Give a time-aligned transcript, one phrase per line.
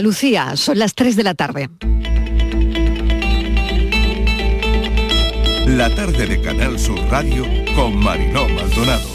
[0.00, 1.70] Lucía, son las 3 de la tarde.
[5.66, 9.08] La tarde de Canal Sur Radio con Mariló Maldonado.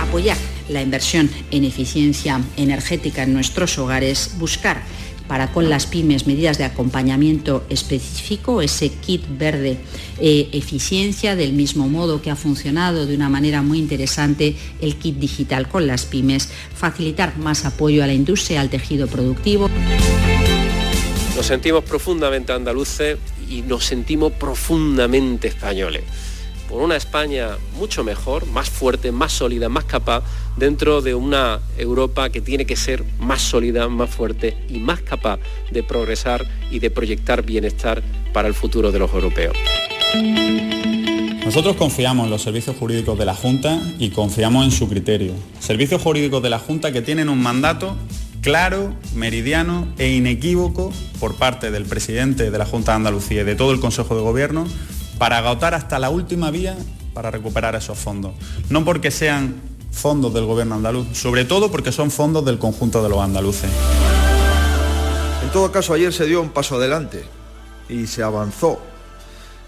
[0.00, 0.36] Apoyar
[0.68, 4.82] la inversión en eficiencia energética en nuestros hogares, buscar
[5.28, 9.78] para con las pymes medidas de acompañamiento específico, ese kit verde
[10.20, 15.16] eh, eficiencia, del mismo modo que ha funcionado de una manera muy interesante el kit
[15.16, 19.68] digital con las pymes, facilitar más apoyo a la industria, al tejido productivo.
[21.36, 23.18] Nos sentimos profundamente andaluces
[23.50, 26.04] y nos sentimos profundamente españoles
[26.74, 30.24] por una España mucho mejor, más fuerte, más sólida, más capaz,
[30.56, 35.38] dentro de una Europa que tiene que ser más sólida, más fuerte y más capaz
[35.70, 38.02] de progresar y de proyectar bienestar
[38.32, 39.56] para el futuro de los europeos.
[41.44, 45.32] Nosotros confiamos en los servicios jurídicos de la Junta y confiamos en su criterio.
[45.60, 47.96] Servicios jurídicos de la Junta que tienen un mandato
[48.40, 53.54] claro, meridiano e inequívoco por parte del presidente de la Junta de Andalucía y de
[53.54, 54.66] todo el Consejo de Gobierno
[55.18, 56.76] para agotar hasta la última vía
[57.12, 58.32] para recuperar esos fondos.
[58.70, 59.54] No porque sean
[59.92, 63.70] fondos del gobierno andaluz, sobre todo porque son fondos del conjunto de los andaluces.
[65.42, 67.24] En todo caso, ayer se dio un paso adelante
[67.88, 68.80] y se avanzó.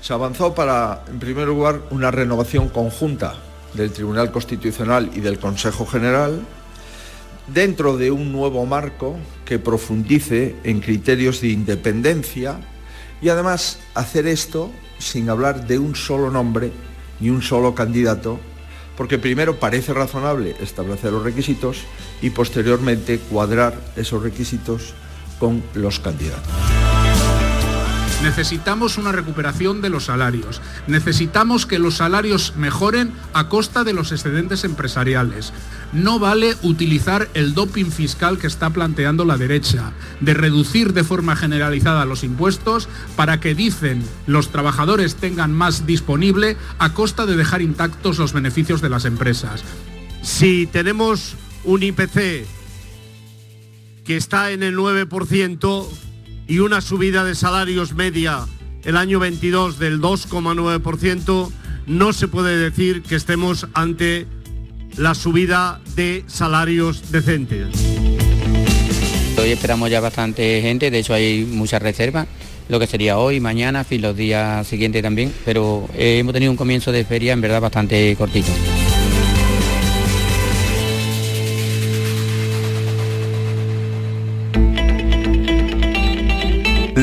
[0.00, 3.34] Se avanzó para, en primer lugar, una renovación conjunta
[3.74, 6.40] del Tribunal Constitucional y del Consejo General
[7.46, 12.60] dentro de un nuevo marco que profundice en criterios de independencia
[13.22, 16.72] y además hacer esto sin hablar de un solo nombre
[17.20, 18.38] ni un solo candidato,
[18.96, 21.84] porque primero parece razonable establecer los requisitos
[22.22, 24.94] y posteriormente cuadrar esos requisitos
[25.38, 26.75] con los candidatos.
[28.22, 30.62] Necesitamos una recuperación de los salarios.
[30.86, 35.52] Necesitamos que los salarios mejoren a costa de los excedentes empresariales.
[35.92, 41.36] No vale utilizar el doping fiscal que está planteando la derecha, de reducir de forma
[41.36, 47.60] generalizada los impuestos para que dicen los trabajadores tengan más disponible a costa de dejar
[47.60, 49.62] intactos los beneficios de las empresas.
[50.22, 52.46] Si tenemos un IPC
[54.04, 55.86] que está en el 9%,
[56.46, 58.46] y una subida de salarios media
[58.84, 61.50] el año 22 del 2,9%,
[61.86, 64.26] no se puede decir que estemos ante
[64.96, 67.68] la subida de salarios decentes.
[69.38, 72.26] Hoy esperamos ya bastante gente, de hecho hay muchas reservas,
[72.68, 76.92] lo que sería hoy, mañana, fin, los días siguientes también, pero hemos tenido un comienzo
[76.92, 78.52] de feria en verdad bastante cortito.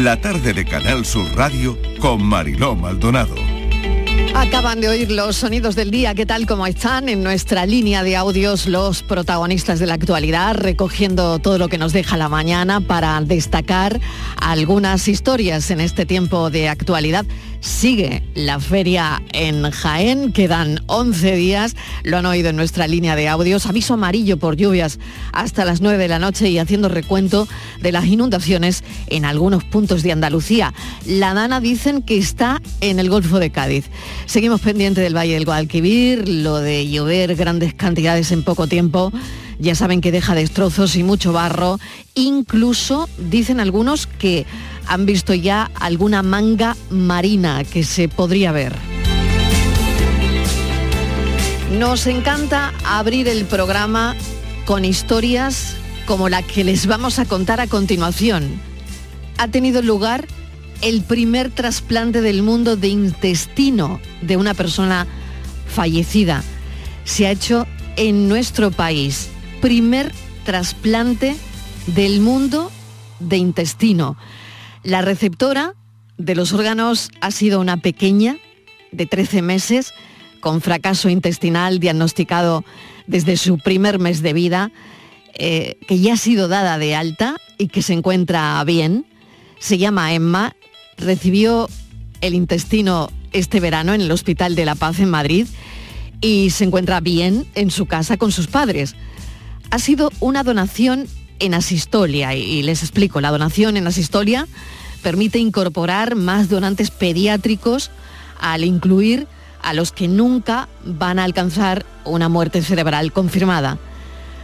[0.04, 3.36] La tarde de Canal Sur Radio con Mariló Maldonado.
[4.36, 7.08] Acaban de oír los sonidos del día, ¿qué tal como están?
[7.08, 11.94] En nuestra línea de audios los protagonistas de la actualidad, recogiendo todo lo que nos
[11.94, 14.02] deja la mañana para destacar
[14.42, 17.26] algunas historias en este tiempo de actualidad.
[17.64, 23.30] Sigue la feria en Jaén, quedan 11 días, lo han oído en nuestra línea de
[23.30, 25.00] audios, aviso amarillo por lluvias
[25.32, 27.48] hasta las 9 de la noche y haciendo recuento
[27.80, 30.74] de las inundaciones en algunos puntos de Andalucía.
[31.06, 33.86] La Dana dicen que está en el Golfo de Cádiz.
[34.26, 39.14] Seguimos pendientes del Valle del Guadalquivir, lo de llover grandes cantidades en poco tiempo
[39.60, 41.80] ya saben que deja destrozos y mucho barro.
[42.16, 44.46] Incluso dicen algunos que
[44.88, 48.74] han visto ya alguna manga marina que se podría ver.
[51.78, 54.16] Nos encanta abrir el programa
[54.66, 58.60] con historias como la que les vamos a contar a continuación.
[59.38, 60.28] Ha tenido lugar
[60.82, 65.08] el primer trasplante del mundo de intestino de una persona
[65.68, 66.44] fallecida.
[67.06, 67.66] Se ha hecho
[67.96, 69.30] en nuestro país.
[69.62, 70.12] Primer
[70.46, 71.36] trasplante
[71.88, 72.72] del mundo
[73.20, 74.18] de intestino.
[74.84, 75.76] La receptora
[76.18, 78.38] de los órganos ha sido una pequeña
[78.92, 79.94] de 13 meses
[80.42, 82.66] con fracaso intestinal diagnosticado
[83.08, 84.72] desde su primer mes de vida,
[85.36, 89.06] eh, que ya ha sido dada de alta y que se encuentra bien.
[89.58, 90.54] Se llama Emma,
[90.98, 91.70] recibió
[92.20, 95.48] el intestino este verano en el Hospital de la Paz en Madrid
[96.20, 98.96] y se encuentra bien en su casa con sus padres.
[99.72, 101.08] Ha sido una donación
[101.40, 104.48] en asistolia y les explico, la donación en asistolia
[105.02, 107.92] permite incorporar más donantes pediátricos
[108.40, 109.28] al incluir
[109.62, 113.78] a los que nunca van a alcanzar una muerte cerebral confirmada.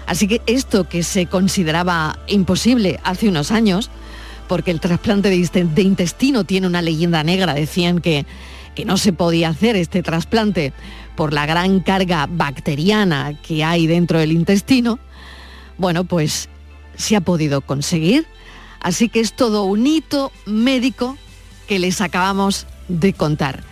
[0.06, 3.90] Así que esto que se consideraba imposible hace unos años,
[4.48, 8.26] porque el trasplante de intestino tiene una leyenda negra, decían que,
[8.76, 10.74] que no se podía hacer este trasplante
[11.16, 15.00] por la gran carga bacteriana que hay dentro del intestino,
[15.78, 16.50] bueno, pues
[17.00, 18.28] se ha podido conseguir.
[18.80, 21.18] Así que es todo un hito médico
[21.68, 23.64] que les acabamos de contar.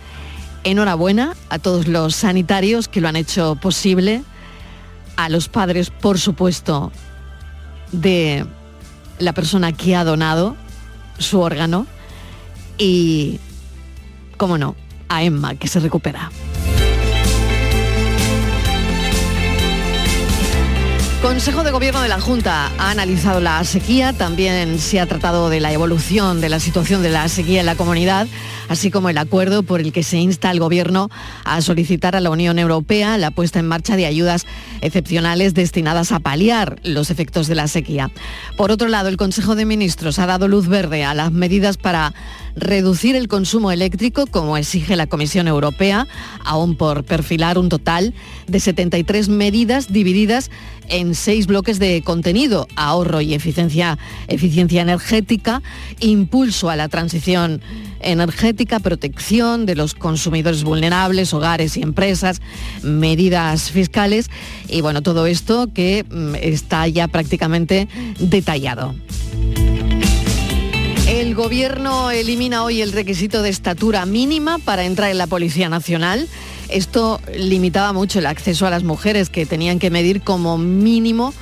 [0.64, 4.22] Enhorabuena a todos los sanitarios que lo han hecho posible,
[5.16, 6.90] a los padres, por supuesto,
[7.92, 8.44] de
[9.18, 10.56] la persona que ha donado
[11.18, 11.86] su órgano
[12.76, 13.40] y,
[14.36, 14.76] cómo no,
[15.08, 16.30] a Emma, que se recupera.
[21.22, 25.58] Consejo de Gobierno de la Junta ha analizado la sequía, también se ha tratado de
[25.58, 28.28] la evolución de la situación de la sequía en la comunidad,
[28.68, 31.10] así como el acuerdo por el que se insta al Gobierno
[31.44, 34.46] a solicitar a la Unión Europea la puesta en marcha de ayudas
[34.80, 38.12] excepcionales destinadas a paliar los efectos de la sequía.
[38.56, 42.14] Por otro lado, el Consejo de Ministros ha dado luz verde a las medidas para
[42.60, 46.06] reducir el consumo eléctrico, como exige la Comisión Europea,
[46.44, 48.14] aún por perfilar un total
[48.46, 50.50] de 73 medidas divididas
[50.88, 55.62] en seis bloques de contenido, ahorro y eficiencia, eficiencia energética,
[56.00, 57.60] impulso a la transición
[58.00, 62.40] energética, protección de los consumidores vulnerables, hogares y empresas,
[62.82, 64.30] medidas fiscales
[64.68, 67.88] y bueno, todo esto que mm, está ya prácticamente
[68.18, 68.94] detallado.
[71.08, 76.28] El gobierno elimina hoy el requisito de estatura mínima para entrar en la Policía Nacional.
[76.68, 81.32] Esto limitaba mucho el acceso a las mujeres que tenían que medir como mínimo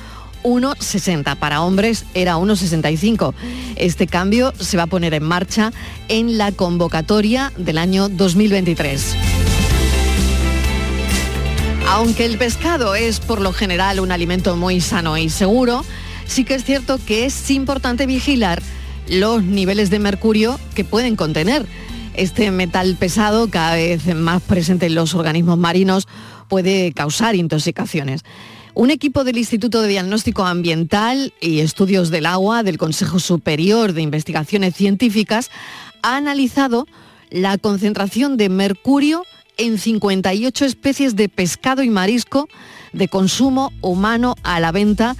[0.43, 1.35] 1,60.
[1.35, 3.33] Para hombres era 1,65.
[3.75, 5.73] Este cambio se va a poner en marcha
[6.07, 9.17] en la convocatoria del año 2023.
[11.89, 15.83] Aunque el pescado es por lo general un alimento muy sano y seguro,
[16.25, 18.63] sí que es cierto que es importante vigilar
[19.09, 21.65] los niveles de mercurio que pueden contener.
[22.13, 26.07] Este metal pesado, cada vez más presente en los organismos marinos,
[26.47, 28.23] puede causar intoxicaciones.
[28.73, 34.01] Un equipo del Instituto de Diagnóstico Ambiental y Estudios del Agua del Consejo Superior de
[34.03, 35.49] Investigaciones Científicas
[36.03, 36.87] ha analizado
[37.29, 39.23] la concentración de mercurio
[39.57, 42.47] en 58 especies de pescado y marisco
[42.93, 45.15] de consumo humano a la venta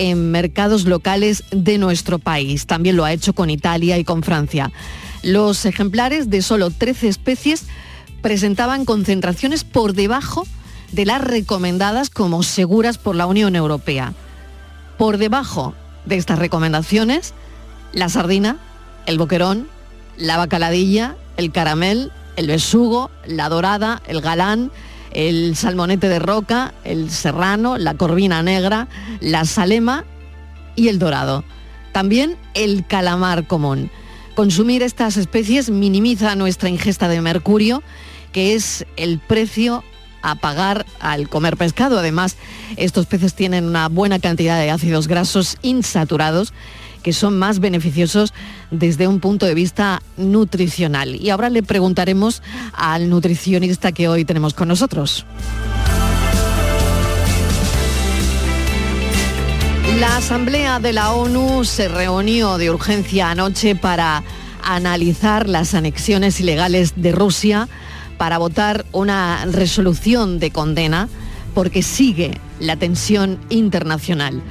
[0.00, 2.64] en mercados locales de nuestro país.
[2.64, 4.72] También lo ha hecho con Italia y con Francia.
[5.22, 7.66] Los ejemplares de solo 13 especies
[8.22, 10.46] presentaban concentraciones por debajo
[10.92, 14.14] de las recomendadas como seguras por la Unión Europea.
[14.96, 15.74] Por debajo
[16.06, 17.34] de estas recomendaciones,
[17.92, 18.56] la sardina,
[19.04, 19.68] el boquerón,
[20.16, 24.72] la bacaladilla, el caramel, el besugo, la dorada, el galán,
[25.12, 28.88] el salmonete de roca, el serrano, la corvina negra,
[29.20, 30.04] la salema
[30.76, 31.44] y el dorado.
[31.92, 33.90] También el calamar común.
[34.34, 37.82] Consumir estas especies minimiza nuestra ingesta de mercurio,
[38.32, 39.82] que es el precio
[40.22, 41.98] a pagar al comer pescado.
[41.98, 42.36] Además,
[42.76, 46.52] estos peces tienen una buena cantidad de ácidos grasos insaturados
[47.02, 48.32] que son más beneficiosos
[48.70, 51.16] desde un punto de vista nutricional.
[51.16, 52.42] Y ahora le preguntaremos
[52.72, 55.26] al nutricionista que hoy tenemos con nosotros.
[59.98, 64.22] La Asamblea de la ONU se reunió de urgencia anoche para
[64.62, 67.68] analizar las anexiones ilegales de Rusia,
[68.16, 71.08] para votar una resolución de condena,
[71.54, 74.42] porque sigue la tensión internacional.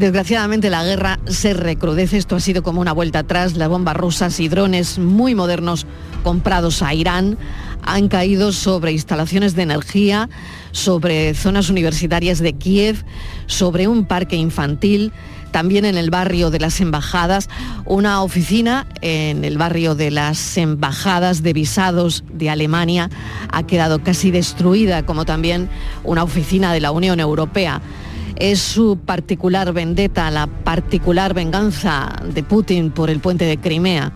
[0.00, 4.40] Desgraciadamente la guerra se recrudece, esto ha sido como una vuelta atrás, las bombas rusas
[4.40, 5.86] y drones muy modernos
[6.24, 7.36] comprados a Irán
[7.82, 10.30] han caído sobre instalaciones de energía,
[10.72, 13.04] sobre zonas universitarias de Kiev,
[13.44, 15.12] sobre un parque infantil,
[15.50, 17.50] también en el barrio de las embajadas,
[17.84, 23.10] una oficina en el barrio de las embajadas de visados de Alemania
[23.52, 25.68] ha quedado casi destruida, como también
[26.04, 27.82] una oficina de la Unión Europea
[28.40, 34.12] es su particular vendetta, la particular venganza de Putin por el puente de Crimea.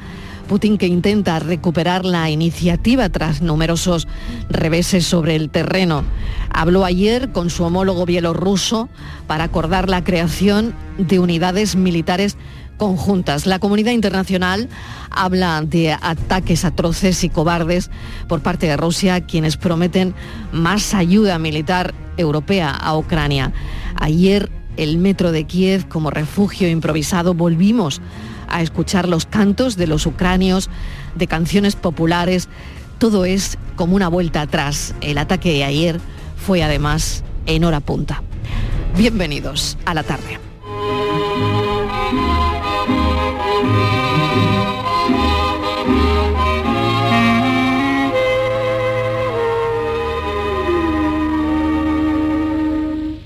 [0.49, 4.09] Putin que intenta recuperar la iniciativa tras numerosos
[4.49, 6.04] reveses sobre el terreno.
[6.50, 8.88] Habló ayer con su homólogo bielorruso
[9.26, 12.37] para acordar la creación de unidades militares
[12.78, 13.47] conjuntas.
[13.47, 14.69] La comunidad internacional
[15.11, 17.90] habla de ataques atroces y cobardes
[18.28, 20.14] por parte de Rusia, quienes prometen
[20.52, 23.52] más ayuda militar europea a Ucrania.
[23.97, 28.01] Ayer el metro de Kiev como refugio improvisado volvimos
[28.49, 30.71] a escuchar los cantos de los ucranios,
[31.15, 32.49] de canciones populares.
[32.99, 34.95] Todo es como una vuelta atrás.
[35.01, 36.01] El ataque de ayer
[36.37, 38.23] fue además en hora punta.
[38.97, 40.39] Bienvenidos a la tarde.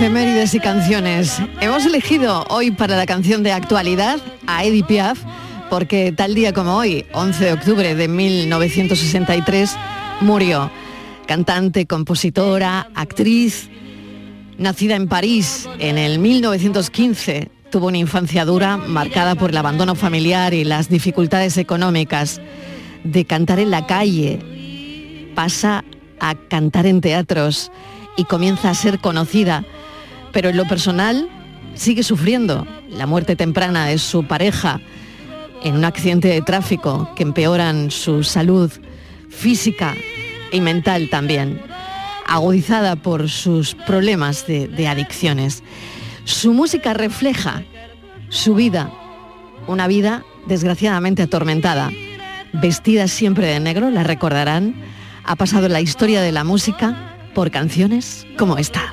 [0.00, 1.42] Efemérides y canciones.
[1.60, 5.22] Hemos elegido hoy para la canción de actualidad a Edith Piaf
[5.68, 9.76] porque tal día como hoy, 11 de octubre de 1963,
[10.22, 10.70] murió.
[11.26, 13.68] Cantante, compositora, actriz,
[14.56, 20.54] nacida en París en el 1915, tuvo una infancia dura marcada por el abandono familiar
[20.54, 22.40] y las dificultades económicas.
[23.04, 25.84] De cantar en la calle, pasa
[26.20, 27.70] a cantar en teatros
[28.16, 29.64] y comienza a ser conocida,
[30.32, 31.28] pero en lo personal
[31.74, 34.80] sigue sufriendo la muerte temprana de su pareja
[35.62, 38.70] en un accidente de tráfico que empeoran su salud
[39.28, 39.94] física
[40.52, 41.60] y mental también,
[42.26, 45.62] agudizada por sus problemas de, de adicciones.
[46.24, 47.62] Su música refleja
[48.28, 48.90] su vida,
[49.66, 51.90] una vida desgraciadamente atormentada.
[52.52, 54.74] Vestida siempre de negro, la recordarán,
[55.24, 58.92] ha pasado la historia de la música por canciones como esta.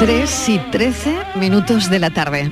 [0.00, 2.50] 3 y 13 minutos de la tarde.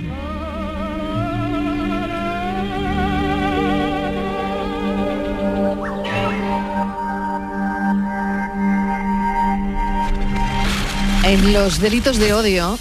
[11.25, 12.79] En los delitos de odio,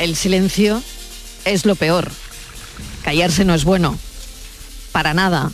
[0.00, 0.82] el silencio
[1.44, 2.10] es lo peor.
[3.04, 3.98] Callarse no es bueno.
[4.92, 5.52] Para nada.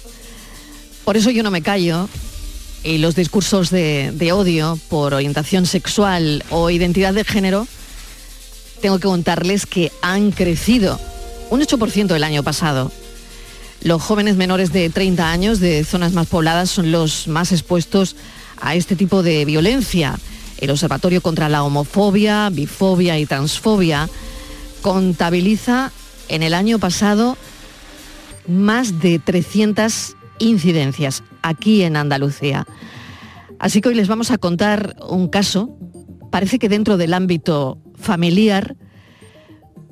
[1.04, 2.08] Por eso yo no me callo
[2.84, 7.66] y los discursos de, odio por orientación sexual o identidad de género
[8.80, 11.00] tengo que contarles que han crecido
[11.50, 12.92] un 8% el año pasado.
[13.82, 18.14] Los jóvenes menores de 30 años de zonas más pobladas son los más expuestos
[18.60, 20.18] a este tipo de violencia.
[20.58, 24.08] El Observatorio contra la Homofobia, Bifobia y Transfobia
[24.86, 25.90] contabiliza
[26.28, 27.36] en el año pasado
[28.46, 32.68] más de 300 incidencias aquí en Andalucía.
[33.58, 35.76] Así que hoy les vamos a contar un caso,
[36.30, 38.76] parece que dentro del ámbito familiar,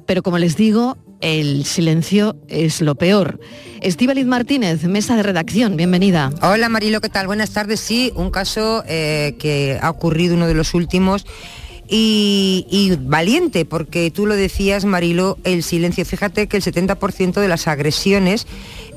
[0.06, 3.40] pero como les digo, el silencio es lo peor.
[3.80, 6.30] Estíbaliz Martínez, mesa de redacción, bienvenida.
[6.40, 7.26] Hola Marilo, ¿qué tal?
[7.26, 7.80] Buenas tardes.
[7.80, 11.26] Sí, un caso eh, que ha ocurrido, uno de los últimos,
[11.88, 16.04] y, valiente, porque tú lo decías, Marilo, el silencio.
[16.04, 18.46] Fíjate que el 70% de las agresiones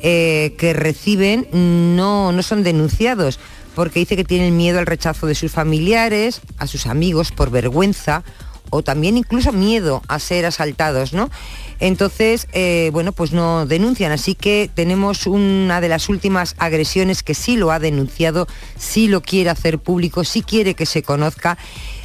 [0.01, 3.39] eh, que reciben no, no son denunciados,
[3.75, 8.24] porque dice que tienen miedo al rechazo de sus familiares, a sus amigos, por vergüenza
[8.70, 11.29] o también incluso miedo a ser asaltados, ¿no?
[11.79, 14.12] Entonces, eh, bueno, pues no denuncian.
[14.12, 19.22] Así que tenemos una de las últimas agresiones que sí lo ha denunciado, sí lo
[19.22, 21.58] quiere hacer público, sí quiere que se conozca.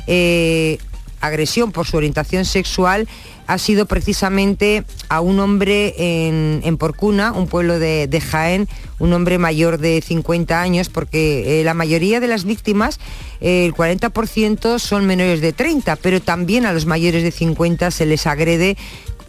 [0.06, 0.78] Eh,
[1.20, 3.08] agresión por su orientación sexual
[3.46, 8.68] ha sido precisamente a un hombre en, Porcuna, un pueblo de, de, Jaén,
[8.98, 12.98] un hombre mayor de 50 años, porque eh, la mayoría de las víctimas,
[13.40, 18.06] eh, el 40% son menores de 30, pero también a los mayores de 50 se
[18.06, 18.76] les agrede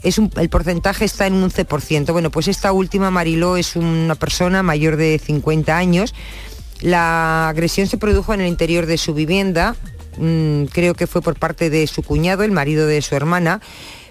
[0.04, 2.12] es un, el porcentaje está en un 11%.
[2.12, 6.14] Bueno, pues esta última, Mariló, es una persona mayor de 50 años.
[6.82, 9.78] La agresión se produjo en el interior de su vivienda,
[10.18, 13.62] mm, creo que fue por parte de su cuñado, el marido de su hermana,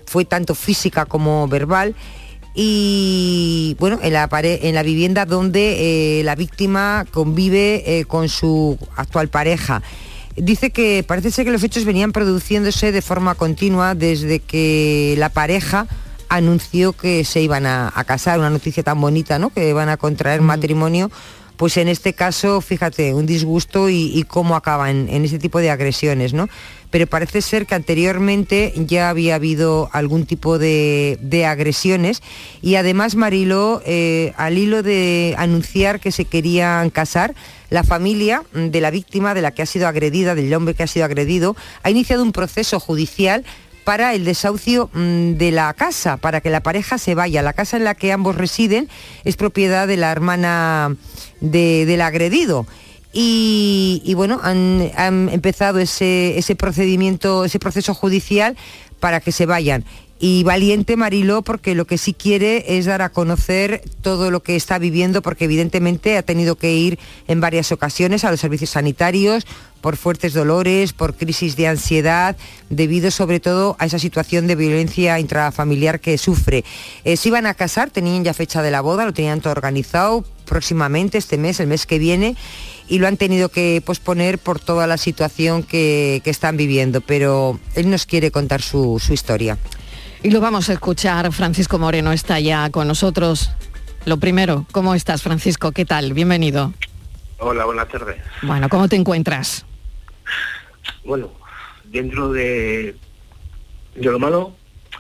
[0.07, 1.95] fue tanto física como verbal.
[2.55, 8.79] y bueno, en la, en la vivienda donde eh, la víctima convive eh, con su
[8.97, 9.83] actual pareja.
[10.37, 15.29] Dice que parece ser que los hechos venían produciéndose de forma continua desde que la
[15.29, 15.87] pareja
[16.31, 19.51] anunció que se iban a, casar, una noticia tan bonita, ¿no?
[19.51, 21.11] Que van a contraer matrimonio
[21.63, 26.33] pues en este caso, fíjate, un disgusto y, cómo acaban en, ese tipo de agresiones,
[26.35, 26.49] ¿no?
[26.91, 32.21] Pero parece ser que anteriormente ya había habido algún tipo de, agresiones
[32.63, 37.33] y además Marilo, eh, al hilo de anunciar que se querían casar,
[37.71, 40.89] la familia de la víctima, de la que ha sido agredida, del hombre que ha
[40.89, 41.55] sido agredido,
[41.85, 43.45] ha iniciado un proceso judicial
[43.85, 47.43] para el desahucio mm, de la casa, para que la pareja se vaya.
[47.43, 48.89] La casa en la que ambos residen
[49.25, 50.97] es propiedad de la hermana
[51.41, 52.67] del agredido.
[53.15, 54.91] Y, bueno, han,
[55.31, 58.57] empezado ese, ese procedimiento, ese proceso judicial
[59.01, 59.85] para que se vayan
[60.25, 64.55] y valiente Mariló porque lo que sí quiere es dar a conocer todo lo que
[64.55, 69.45] está viviendo porque evidentemente ha tenido que ir en varias ocasiones a los servicios sanitarios
[69.81, 72.37] por fuertes dolores, por crisis de ansiedad,
[72.71, 76.65] debido sobre todo a esa situación de violencia intrafamiliar que sufre.
[77.03, 80.25] Eh, se iban a casar, tenían ya fecha de la boda, lo tenían todo organizado
[80.45, 82.37] próximamente, este mes, el mes que viene,
[82.87, 87.91] y lo han tenido que posponer por toda la situación que, están viviendo, pero él
[87.91, 89.59] nos quiere contar su historia.
[90.25, 91.33] Y lo vamos a escuchar.
[91.33, 93.51] Francisco Moreno está ya con nosotros.
[94.05, 95.73] Lo primero, ¿cómo estás, Francisco?
[95.73, 96.13] ¿Qué tal?
[96.13, 96.73] Bienvenido.
[97.39, 98.23] Hola, buenas tardes.
[98.43, 99.67] Bueno, ¿cómo te encuentras?
[101.05, 101.33] Bueno,
[101.85, 102.95] dentro de,
[103.97, 104.55] de lo malo,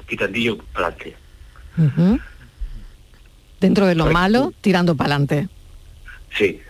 [0.09, 1.17] tirandillo para adelante.
[3.61, 5.49] Dentro de lo malo, tirando para adelante.
[6.37, 6.61] Sí.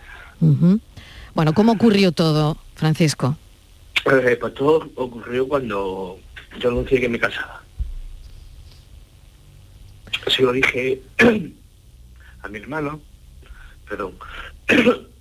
[1.33, 3.35] Bueno, ¿cómo ocurrió todo, Francisco?
[4.05, 6.19] Eh, pues todo ocurrió cuando
[6.59, 7.62] yo anuncié que me casaba
[10.27, 11.01] se lo dije
[12.41, 13.01] a mi hermano,
[13.87, 14.13] perdón.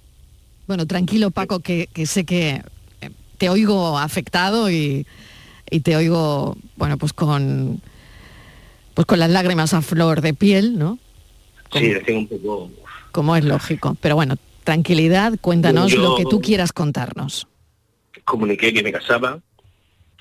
[0.65, 2.63] Bueno, tranquilo Paco, que, sé que
[3.01, 5.07] eh, te oigo afectado y,
[5.83, 7.83] te oigo, bueno, pues con
[8.95, 10.99] pues con las lágrimas a flor de piel, ¿no?
[11.73, 12.71] sí, tengo un poco...
[13.11, 13.97] Como es lógico.
[14.01, 17.49] Pero bueno, tranquilidad, cuéntanos lo que tú quieras contarnos.
[18.25, 19.41] Comuniqué que me casaba,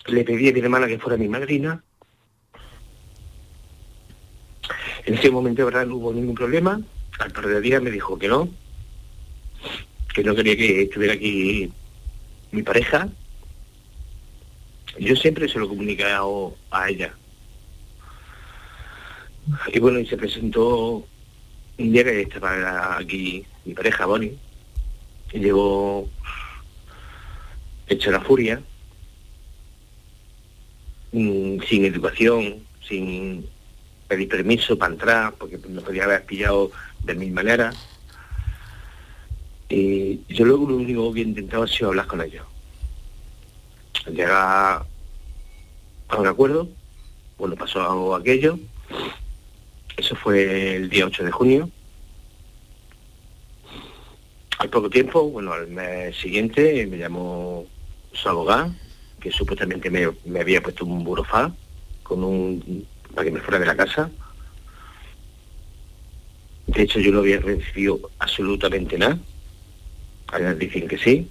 [0.07, 1.83] le pedí a mi hermana que fuera mi madrina,
[5.05, 5.85] En ese momento, ¿verdad?
[5.85, 6.79] No hubo ningún problema.
[7.19, 8.49] Al par de días me dijo que no,
[10.13, 11.71] que no quería que estuviera aquí
[12.51, 13.09] mi pareja.
[14.99, 17.13] Yo siempre se lo he comunicado a ella.
[19.73, 21.05] Y bueno, y se presentó
[21.77, 24.37] un día que estaba aquí mi pareja, Bonnie,
[25.33, 26.07] y llegó
[27.87, 28.61] hecha la furia,
[31.11, 33.47] mm, sin educación, sin
[34.11, 36.69] pedí permiso para entrar, porque me podía haber pillado
[37.01, 37.77] de mil maneras.
[39.69, 42.45] Y yo luego lo único que intentado ha sido hablar con ellos.
[44.07, 44.85] Llegar
[46.09, 46.67] a un acuerdo,
[47.37, 48.59] bueno, pasó aquello.
[49.95, 51.69] Eso fue el día 8 de junio.
[54.57, 57.65] Al poco tiempo, bueno, al mes siguiente me llamó
[58.11, 58.75] su abogado,
[59.21, 61.53] que supuestamente me, me había puesto un burofá
[62.03, 64.09] con un para que me fuera de la casa.
[66.67, 69.19] De hecho, yo no había recibido absolutamente nada.
[70.27, 71.29] Ahora dicen que sí.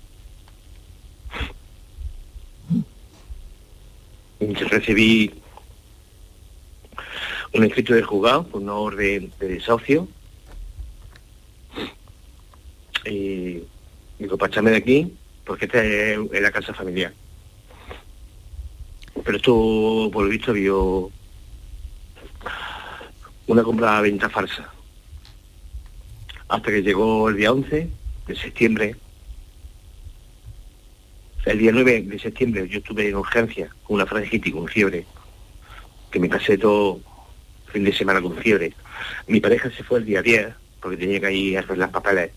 [4.70, 5.32] recibí
[7.52, 10.08] un escrito de juzgado por una orden de desahucio.
[13.04, 13.62] Y
[14.18, 15.12] digo, pachame de aquí,
[15.44, 17.12] porque esta es la casa familiar.
[19.24, 21.10] Pero esto, por lo visto, vio
[23.50, 24.72] una compra-venta falsa.
[26.48, 27.90] Hasta que llegó el día 11
[28.28, 28.96] de septiembre.
[31.46, 35.04] El día 9 de septiembre yo estuve en urgencia con una faringitis, con fiebre,
[36.12, 37.00] que me pasé todo
[37.72, 38.72] fin de semana con fiebre.
[39.26, 42.30] Mi pareja se fue el día 10 porque tenía que ir a hacer las papeles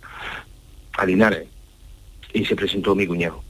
[0.93, 1.47] a Linares
[2.33, 3.43] y se presentó mi cuñado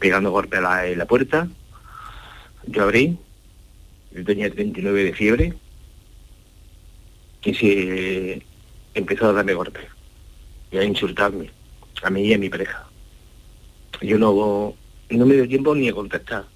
[0.00, 1.46] pegando golpe a en la puerta.
[2.66, 3.16] Yo abrí,
[4.10, 5.54] yo tenía 39 de fiebre,
[7.44, 8.42] y se
[8.94, 9.86] empezó a darme golpes
[10.70, 11.50] y a insultarme,
[12.02, 12.86] a mí y a mi pareja.
[14.00, 14.74] Yo no,
[15.10, 16.46] no me dio tiempo ni a contestar.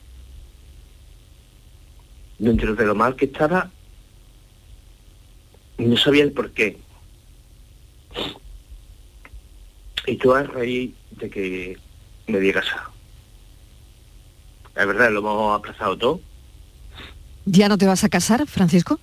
[2.38, 3.70] Dentro de lo mal que estaba,
[5.78, 6.78] no sabía el por qué.
[10.06, 11.78] Y todo a raíz de que
[12.26, 12.90] me di casa.
[14.74, 16.20] La verdad, lo hemos aplazado todo.
[17.46, 19.00] ¿Ya no te vas a casar, Francisco?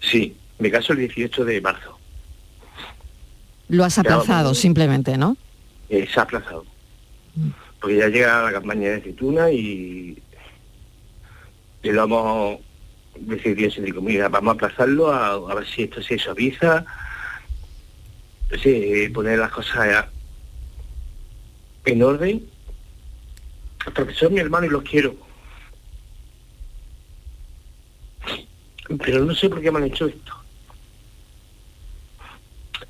[0.00, 1.98] Sí, Me caso el 18 de marzo.
[3.68, 5.36] Lo has aplazado simplemente, ¿no?
[5.88, 6.64] Eh, se ha aplazado.
[7.80, 10.22] Porque ya llega la campaña de aceituna y,
[11.82, 12.60] y lo vamos
[13.16, 14.28] decidido sin comida.
[14.28, 16.84] Vamos a aplazarlo a, a ver si esto se suaviza.
[18.62, 20.06] Sí, poner las cosas
[21.86, 22.46] en orden.
[23.94, 25.16] Porque son mi hermano y los quiero.
[29.04, 30.39] Pero no sé por qué me han hecho esto.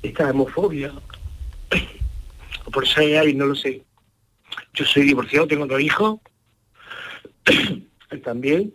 [0.01, 0.93] Esta homofobia.
[2.65, 3.83] O por eso hay, no lo sé.
[4.73, 6.19] Yo soy divorciado, tengo dos hijos.
[7.45, 8.73] Él también.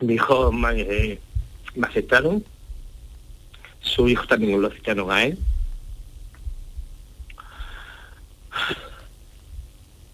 [0.00, 1.20] Mi hijo me, eh,
[1.74, 2.44] me aceptaron.
[3.80, 5.38] Su hijo también lo aceptaron a él.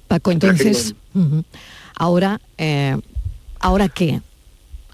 [0.09, 0.95] Paco, entonces,
[1.95, 2.97] ahora, eh,
[3.61, 4.23] ¿ahora qué?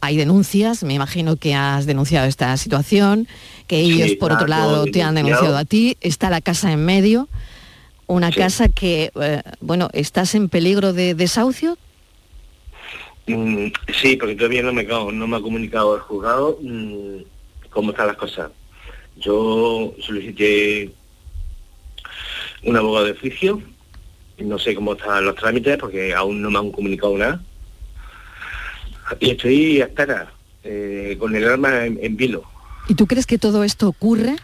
[0.05, 3.27] Hay denuncias, me imagino que has denunciado esta situación,
[3.67, 5.57] que Sí, ellos, por otro lado, te han denunciado.
[5.57, 7.27] a ti, está la casa en medio,
[8.07, 11.79] una casa que, eh, bueno, ¿estás en peligro de desahucio?
[13.27, 17.23] Mm, sí, porque todavía no me, no me ha comunicado el juzgado mm,
[17.71, 18.51] cómo están las cosas.
[19.17, 20.91] Yo solicité
[22.63, 23.63] un abogado de oficio,
[24.37, 27.43] no sé cómo están los trámites porque aún no me han comunicado nada.
[29.21, 32.45] Y estoy a espera, eh, con el arma en, en vilo.
[32.89, 34.37] ¿Y tú crees que todo esto ocurre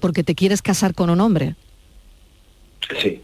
[0.00, 1.54] porque te quieres casar con un hombre?
[3.00, 3.22] Sí.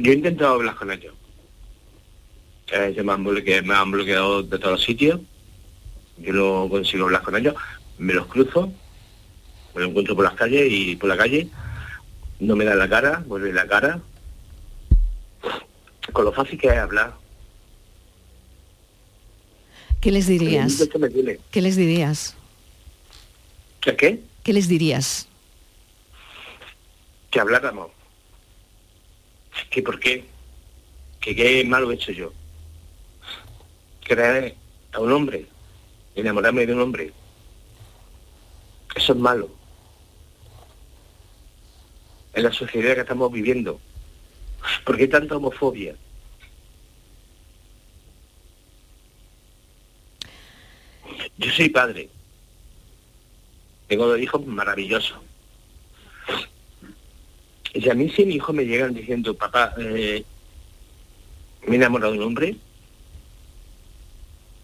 [0.00, 1.14] Yo he intentado hablar con ellos.
[2.72, 5.20] Eh, ellos me han, bloqueado, me han bloqueado de todos los sitios.
[6.18, 7.54] Yo no consigo hablar con ellos.
[7.98, 8.72] Me los cruzo,
[9.74, 11.48] me los encuentro por las calles y por la calle.
[12.40, 14.00] No me dan la cara, vuelve la cara.
[16.10, 17.14] Con lo fácil que es hablar.
[20.00, 20.88] ¿Qué les dirías?
[21.52, 22.34] ¿Qué les dirías?
[23.80, 24.20] ¿Que qué?
[24.42, 25.28] ¿Qué les dirías?
[27.30, 27.92] Que habláramos.
[29.70, 30.24] ¿Que por qué?
[31.20, 32.32] ¿Que qué malo he hecho yo?
[34.02, 34.56] Creer
[34.92, 35.46] a un hombre,
[36.16, 37.12] enamorarme de un hombre.
[38.96, 39.48] Eso es malo.
[42.34, 43.80] En la sociedad que estamos viviendo.
[44.84, 45.96] ¿Por qué tanta homofobia?
[51.38, 52.08] Yo soy padre.
[53.88, 55.18] Tengo dos hijos maravillosos.
[57.74, 60.24] Y a mí si mi hijo me llegan diciendo, papá, eh,
[61.66, 62.56] me he enamorado de un hombre,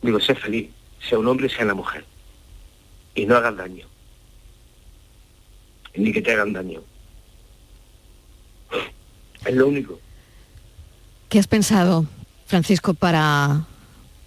[0.02, 2.04] digo, sé feliz, sea un hombre, sea una mujer.
[3.14, 3.86] Y no hagas daño.
[5.94, 6.82] Ni que te hagan daño.
[9.44, 9.98] Es lo único.
[11.28, 12.06] ¿Qué has pensado,
[12.46, 13.64] Francisco, para,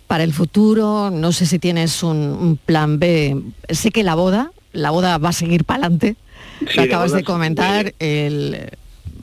[0.07, 1.09] para el futuro?
[1.11, 3.41] No sé si tienes un, un plan B.
[3.69, 6.15] Sé que la boda, la boda va a seguir para adelante.
[6.59, 7.93] Sí, Lo acabas de comentar.
[7.99, 8.69] el-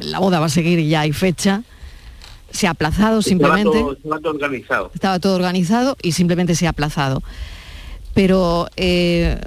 [0.00, 1.62] la boda va a seguir y ya hay fecha.
[2.50, 3.78] Se ha aplazado Estaba simplemente.
[3.80, 4.90] todo, estaba todo organizado.
[4.94, 7.22] Estaba todo organizado y simplemente se ha aplazado.
[8.14, 9.38] Pero, eh,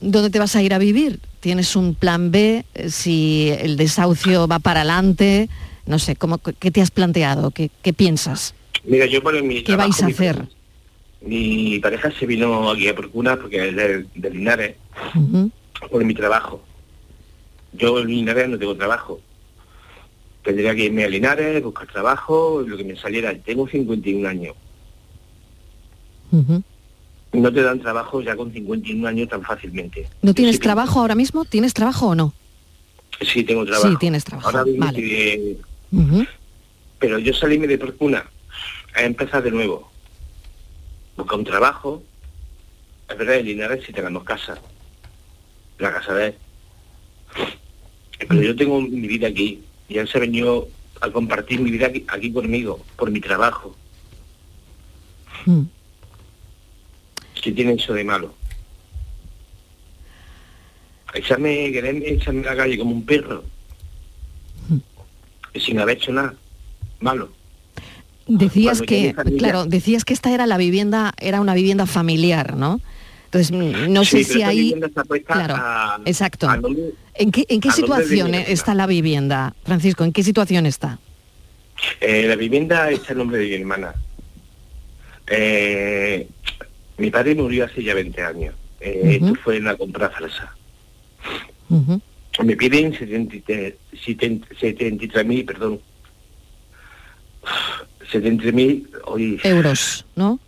[0.00, 1.20] ¿dónde te vas a ir a vivir?
[1.40, 2.64] ¿Tienes un plan B?
[2.88, 5.48] Si el desahucio va para adelante,
[5.86, 7.50] no sé, ¿cómo, ¿qué te has planteado?
[7.50, 8.54] ¿Qué, qué piensas?
[8.84, 10.48] Mira, yo por mi ¿Qué vais a trabajo, mi- hacer?
[11.22, 14.76] Mi pareja se vino aquí a Procuna porque es de, de Linares,
[15.90, 16.62] por mi trabajo.
[17.72, 19.20] Yo en Linares no tengo trabajo.
[20.42, 23.34] Tendría que irme a Linares, buscar trabajo, lo que me saliera.
[23.38, 24.54] Tengo 51 años.
[26.32, 26.62] Ujú.
[27.32, 30.08] No te dan trabajo ya con 51 años tan fácilmente.
[30.22, 31.44] ¿No tienes Sí, trabajo ahora mismo?
[31.44, 32.34] ¿Tienes trabajo o no?
[33.20, 33.88] Sí, tengo trabajo.
[33.88, 34.98] Sí, tienes trabajo, Ahora mismo vale.
[34.98, 35.58] estoy.
[36.98, 38.28] Pero yo salíme de Procuna
[38.94, 39.90] a empezar de nuevo.
[41.16, 42.02] Buscar un trabajo.
[43.08, 44.58] Es verdad, en Linares sí tenemos casa.
[45.78, 46.34] La casa de él.
[48.28, 49.62] Pero yo tengo mi vida aquí.
[49.88, 50.68] Y él se ha venido
[51.00, 53.74] a compartir mi vida aquí, aquí conmigo, por mi trabajo.
[55.46, 55.62] Mm.
[57.40, 58.34] ¿Qué tiene eso de malo?
[61.14, 63.44] Echarme, quererme echarme a la calle como un perro.
[65.54, 66.34] Sin haber hecho nada.
[67.00, 67.32] Malo.
[68.26, 72.80] Decías Cuando que, claro, decías que esta era la vivienda, era una vivienda familiar, ¿no?
[73.24, 74.74] Entonces, no Sí, sé si ahí...
[75.26, 76.48] Claro, a- exacto.
[76.48, 76.60] a
[77.14, 80.04] ¿En qué, en qué situación está la vivienda, Francisco?
[80.04, 80.98] ¿En qué situación está?
[82.00, 83.94] Eh, la vivienda está en nombre de mi hermana.
[85.26, 86.28] Eh,
[87.00, 88.54] mi padre murió hace ya 20 años.
[88.80, 89.18] Eh.
[89.20, 90.54] Esto fue una compra falsa.
[91.68, 92.00] Ujú.
[92.44, 95.80] Me piden 73 73.000, perdón.
[98.12, 99.40] 73.000 hoy...
[99.44, 100.38] euros, ¿no?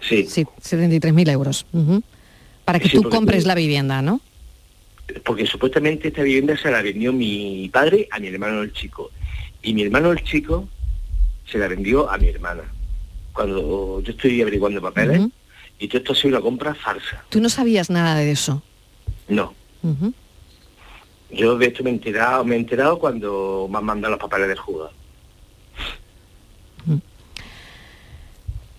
[0.00, 0.26] Sí.
[0.28, 1.66] Sí, 73.000 euros.
[1.72, 2.02] Ujú.
[2.64, 4.20] Para que Sí, tú compres tú- la vivienda, ¿no?
[5.24, 9.10] Porque supuestamente esta vivienda se la vendió mi padre a mi hermano el chico.
[9.62, 10.68] Y mi hermano el chico
[11.50, 12.62] se la vendió a mi hermana.
[13.32, 15.22] Cuando yo estoy averiguando papeles.
[15.82, 17.24] Y todo esto ha sido una compra falsa.
[17.28, 18.62] Tú no sabías nada de eso.
[19.26, 19.52] No.
[21.28, 24.46] Yo de esto me he enterado, me he enterado cuando me han mandado los papeles
[24.46, 24.92] del juzgado.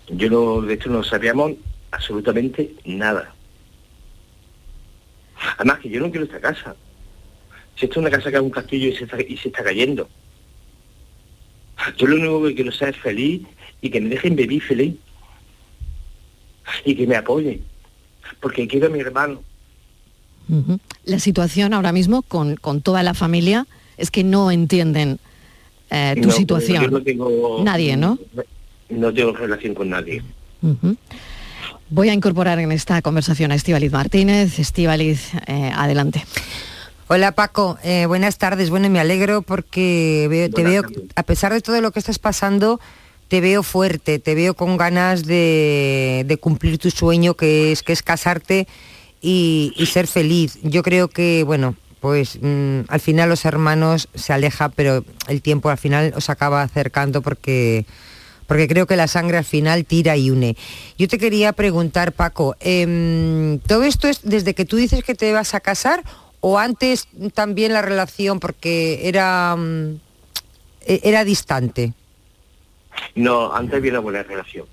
[0.08, 1.52] Yo no, de esto no sabíamos
[1.90, 3.34] absolutamente nada.
[5.58, 6.74] Además que yo no quiero esta casa.
[7.76, 9.62] Si esto es una casa que es un castillo y se está, y se está
[9.62, 10.08] cayendo.
[11.98, 13.42] Yo lo único que quiero ser es feliz
[13.82, 14.94] y que me dejen vivir feliz.
[16.84, 17.62] Y que me apoyen.
[18.40, 19.42] Porque quiero a mi hermano.
[21.04, 25.18] La situación ahora mismo con, con toda la familia es que no entienden
[25.90, 26.84] eh, tu No, situación.
[26.84, 28.18] yo no tengo- Nadie, ¿no?
[28.90, 30.22] No tengo relación con nadie.
[31.90, 34.58] Voy a incorporar en esta conversación a Estíbaliz Martínez.
[34.58, 36.24] Estíbaliz, eh, adelante.
[37.08, 38.70] Hola Paco, eh, buenas tardes.
[38.70, 41.02] Bueno, me alegro porque veo- te veo, tardes.
[41.14, 42.80] a pesar de todo lo que estás pasando,
[43.34, 48.00] te veo fuerte, te veo con ganas de, cumplir tu sueño, que es, que es
[48.00, 48.68] casarte
[49.20, 50.60] y, y ser feliz.
[50.62, 55.68] Yo creo que, bueno, pues mm, al final los hermanos se aleja, pero el tiempo
[55.68, 57.86] al final os acaba acercando porque
[58.46, 60.56] porque creo que la sangre al final tira y une.
[60.96, 65.32] Yo te quería preguntar, Paco, em, ¿todo esto es desde que tú dices que te
[65.32, 66.04] vas a casar
[66.38, 69.96] o antes también la relación porque era, mm,
[70.86, 71.94] e- era distante?
[73.14, 74.66] No, antes había una buena relación.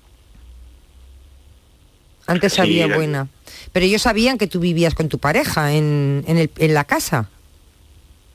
[2.26, 3.28] Antes había buena.
[3.72, 7.28] Pero ellos sabían que tú vivías con tu pareja en, en el- en la casa.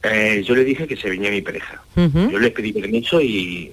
[0.04, 1.82] Eh, yo le dije que se venía mi pareja.
[1.95, 3.71] Yo les pedí permiso y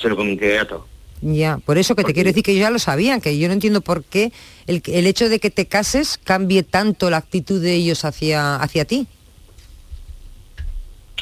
[0.00, 0.84] se lo comenté a todos.
[1.22, 3.54] Ya, por eso que te quiero decir que ellos ya lo sabían, que yo no
[3.54, 4.30] entiendo por qué
[4.66, 8.84] el, el hecho de que te cases cambie tanto la actitud de ellos hacia, hacia
[8.84, 9.06] ti.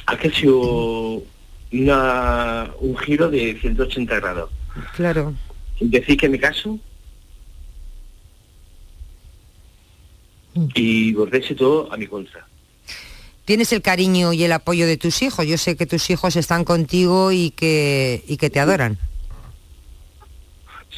[0.06, 1.22] Ha que sido
[1.72, 4.50] una, un giro de 180 grados.
[4.96, 5.35] Claro.
[5.80, 6.78] Decir que me caso
[10.74, 12.46] y volverse todo a mi contra.
[13.44, 15.46] Tienes el cariño y el apoyo de tus hijos.
[15.46, 18.98] Yo sé que tus hijos están contigo y que, y que te adoran.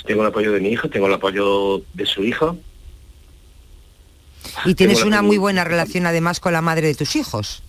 [0.05, 2.59] Tengo el apoyo de mi hijo, tengo el apoyo de su hijo.
[4.67, 7.64] Y tienes una muy buena relación además con la madre de tus hijos.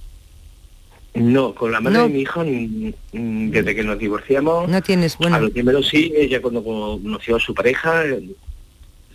[1.15, 2.03] No, con la madre No.
[2.03, 6.41] de mi hijo, desde que nos divorciamos, No tienes, a bueno, lo primero sí, ella
[6.41, 8.03] cuando conoció a su pareja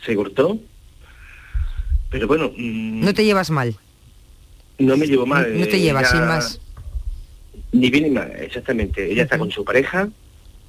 [0.04, 0.58] se cortó.
[2.10, 3.76] Pero bueno, mm, no te llevas mal.
[4.78, 5.60] no me llevo mal.
[5.60, 6.60] No te llevas, ella- sin más.
[7.72, 9.12] Ni bien ni mal, exactamente.
[9.12, 10.08] Ella está con su pareja,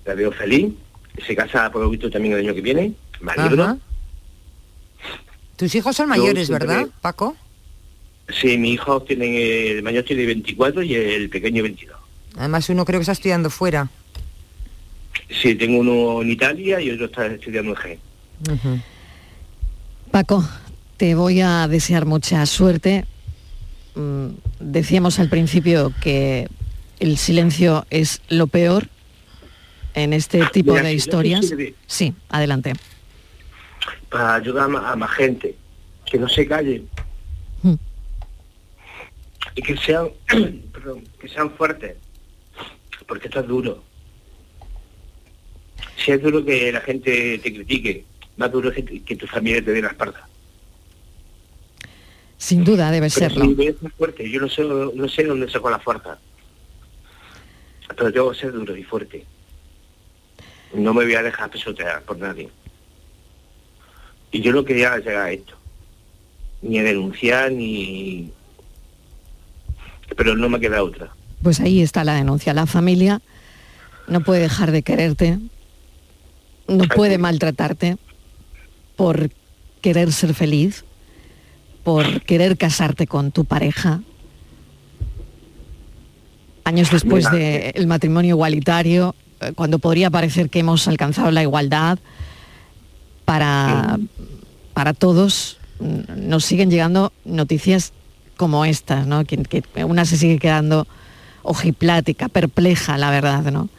[0.05, 0.73] la veo feliz,
[1.25, 2.93] se casa por lo visto también el año que viene.
[3.25, 3.77] Ajá.
[5.55, 7.35] Tus hijos son Yo mayores, ¿verdad, Paco?
[8.39, 11.97] Sí, mi hijo tiene, el mayor tiene 24 y el pequeño 22.
[12.37, 13.89] Además uno creo que está estudiando fuera.
[15.29, 18.81] Sí, tengo uno en Italia y otro está estudiando en G.
[20.11, 20.47] Paco,
[20.97, 23.05] te voy a desear mucha suerte.
[23.95, 24.27] Mm,
[24.59, 26.47] Decíamos al principio que
[26.99, 28.87] el silencio es lo peor
[29.93, 31.47] en este tipo Mira, de historias.
[31.47, 32.73] sirve Sí, adelante.
[34.09, 35.55] Para ayudar a más gente,
[36.05, 36.87] que no se callen.
[39.55, 40.09] Y que sean,
[40.73, 41.95] perdón, que sean fuertes,
[43.07, 43.83] porque esto es duro.
[45.97, 48.05] Si es duro que la gente te critique,
[48.37, 50.27] más duro que, que tu familia te dé la espalda.
[52.37, 53.55] Sin duda debe Pero serlo.
[53.55, 56.17] ser fuerte, yo no sé, no sé dónde saco la fuerza.
[57.95, 59.25] Pero tengo que ser duro y fuerte.
[60.73, 62.49] No me voy a dejar pisotear por nadie.
[64.31, 65.55] Y yo no quería llegar a esto.
[66.61, 68.31] Ni a denunciar, ni...
[70.15, 71.11] Pero no me queda otra.
[71.41, 72.53] Pues ahí está la denuncia.
[72.53, 73.21] La familia
[74.07, 75.39] no puede dejar de quererte,
[76.67, 77.97] no puede maltratarte
[78.95, 79.31] por
[79.81, 80.85] querer ser feliz,
[81.83, 84.01] por querer casarte con tu pareja.
[86.63, 91.97] Años después del matrimonio igualitario, eh, cuando podría parecer que hemos alcanzado la igualdad
[93.25, 93.97] para,
[94.73, 97.93] para todos, nos siguen llegando noticias
[98.41, 99.23] como estas, ¿no?
[99.23, 100.87] Que, que una se sigue quedando
[101.43, 103.69] ojiplática, perpleja, la verdad, ¿no?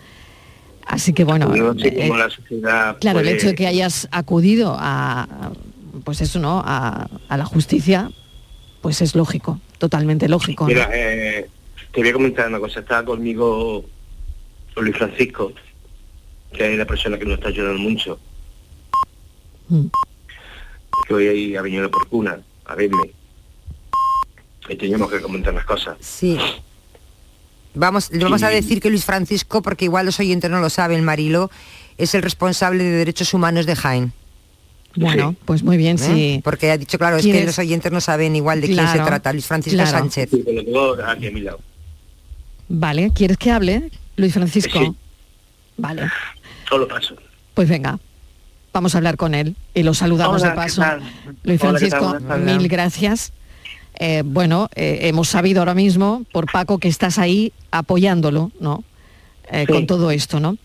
[0.87, 4.07] Así que bueno, no sé eh, cómo la sociedad claro, el hecho de que hayas
[4.13, 5.51] acudido a,
[6.05, 6.63] pues eso, ¿no?
[6.65, 8.13] A, a la justicia,
[8.83, 10.63] pues es lógico, totalmente lógico.
[10.63, 10.69] ¿no?
[10.69, 11.49] Mira, eh,
[11.91, 12.79] te voy a comentar una cosa.
[12.79, 13.85] Estaba conmigo
[14.77, 15.53] Luis Francisco
[16.53, 18.21] que es la persona que nos está ayudando mucho.
[19.71, 19.87] Mm.
[21.09, 23.11] Que hoy ahí ha venido por cuna a verme.
[24.69, 25.97] Y teníamos que comentar las cosas.
[26.01, 26.39] Sí.
[27.75, 31.05] Vamos, le vamos a decir que Luis Francisco, porque igual los oyentes no lo saben,
[31.05, 31.51] Marilo,
[31.99, 34.13] es el responsable de derechos humanos de Jaén.
[34.95, 35.99] Bueno, pues muy bien, ¿Eh?
[35.99, 36.41] sí.
[36.45, 39.07] Porque ha dicho, claro, es que los oyentes no saben igual de quién se Claro,
[39.07, 39.91] trata, Luis Francisco claro.
[39.91, 40.29] Sánchez.
[40.31, 41.61] Sí, que lo tengo aquí a mi lado.
[42.69, 44.79] Vale, ¿quieres que hable, Luis Francisco?
[44.79, 44.93] Sí.
[45.79, 46.11] Vale,
[46.69, 47.17] Solo paso.
[47.55, 47.99] pues venga,
[48.75, 50.81] vamos a hablar con él y lo saludamos Hola, de ¿qué paso.
[50.83, 51.01] tal?
[51.45, 52.01] Luis Hola, ¿qué tal?
[52.01, 53.33] Francisco, mil gracias.
[53.99, 58.83] Eh, bueno, eh, hemos sabido ahora mismo por Paco que estás ahí apoyándolo, ¿no?
[59.51, 59.73] Eh, Sí.
[59.73, 60.57] Con todo esto, ¿no?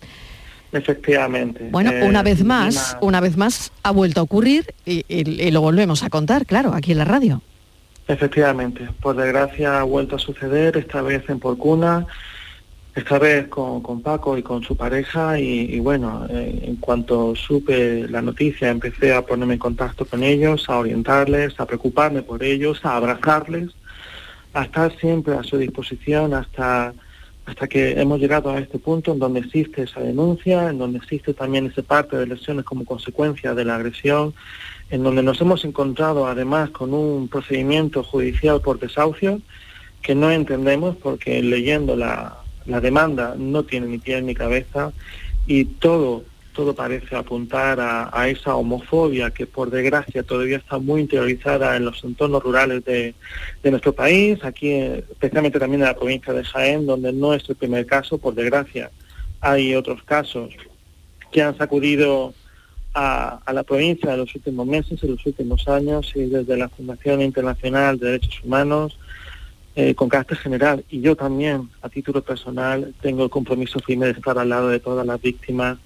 [0.72, 1.68] Efectivamente.
[1.72, 5.52] Bueno, una vez más, una- una vez más ha vuelto a ocurrir y, y- y
[5.52, 7.42] lo volvemos a contar, claro, aquí en la radio.
[8.08, 12.06] Efectivamente, por desgracia ha vuelto a suceder, esta vez en Porcuna,
[12.98, 17.36] esta vez con, con Paco y con su pareja y, y bueno, eh, en cuanto
[17.36, 22.42] supe la noticia empecé a ponerme en contacto con ellos, a orientarles, a preocuparme por
[22.42, 23.70] ellos, a abrazarles,
[24.56, 26.92] a estar siempre a su disposición hasta,
[27.46, 31.36] hasta que hemos llegado a este punto en donde existe esa denuncia, en donde existe
[31.36, 34.34] también ese parte de lesiones como consecuencia de la agresión,
[34.90, 39.40] en donde nos hemos encontrado además con un procedimiento judicial por desahucio
[40.02, 44.92] que no entendemos porque leyendo la, la demanda no tiene ni pie ni cabeza
[45.48, 46.24] y todo
[46.58, 52.04] todo parece apuntar a, esa homofobia que por desgracia todavía está muy interiorizada en los
[52.04, 53.14] entornos rurales de,
[53.64, 57.56] nuestro país, aquí eh, especialmente también en la provincia de Jaén, donde no es el
[57.58, 58.90] primer caso, por desgracia
[59.40, 60.50] hay otros casos
[61.32, 62.34] que han sacudido
[62.96, 66.70] a, a la provincia en los últimos meses, en los últimos años, y desde la
[66.70, 68.98] Fundación Internacional de Derechos Humanos,
[69.80, 70.84] eh, con carácter general.
[70.90, 74.80] Y yo también, a título personal, tengo el compromiso firme de estar al lado de
[74.80, 75.78] todas las víctimas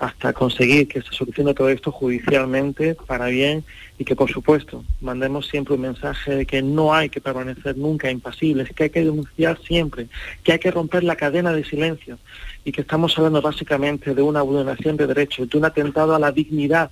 [0.00, 3.64] hasta conseguir que se solucione todo esto judicialmente para bien
[3.96, 8.10] y que por supuesto mandemos siempre un mensaje de que no hay que permanecer nunca
[8.10, 10.08] impasibles, que hay que denunciar siempre,
[10.42, 12.18] que hay que romper la cadena de silencio
[12.64, 16.32] y que estamos hablando básicamente de una vulneración de derechos, de un atentado a la
[16.32, 16.90] dignidad,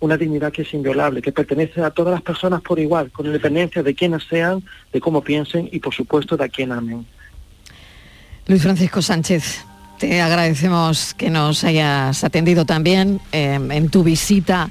[0.00, 3.82] una dignidad que es inviolable, que pertenece a todas las personas por igual, con independencia
[3.82, 7.04] de quiénes sean, de cómo piensen y por supuesto de a quién amen.
[8.46, 9.64] Luis Francisco Sánchez,
[9.98, 14.70] te agradecemos que nos hayas atendido también eh, en tu visita,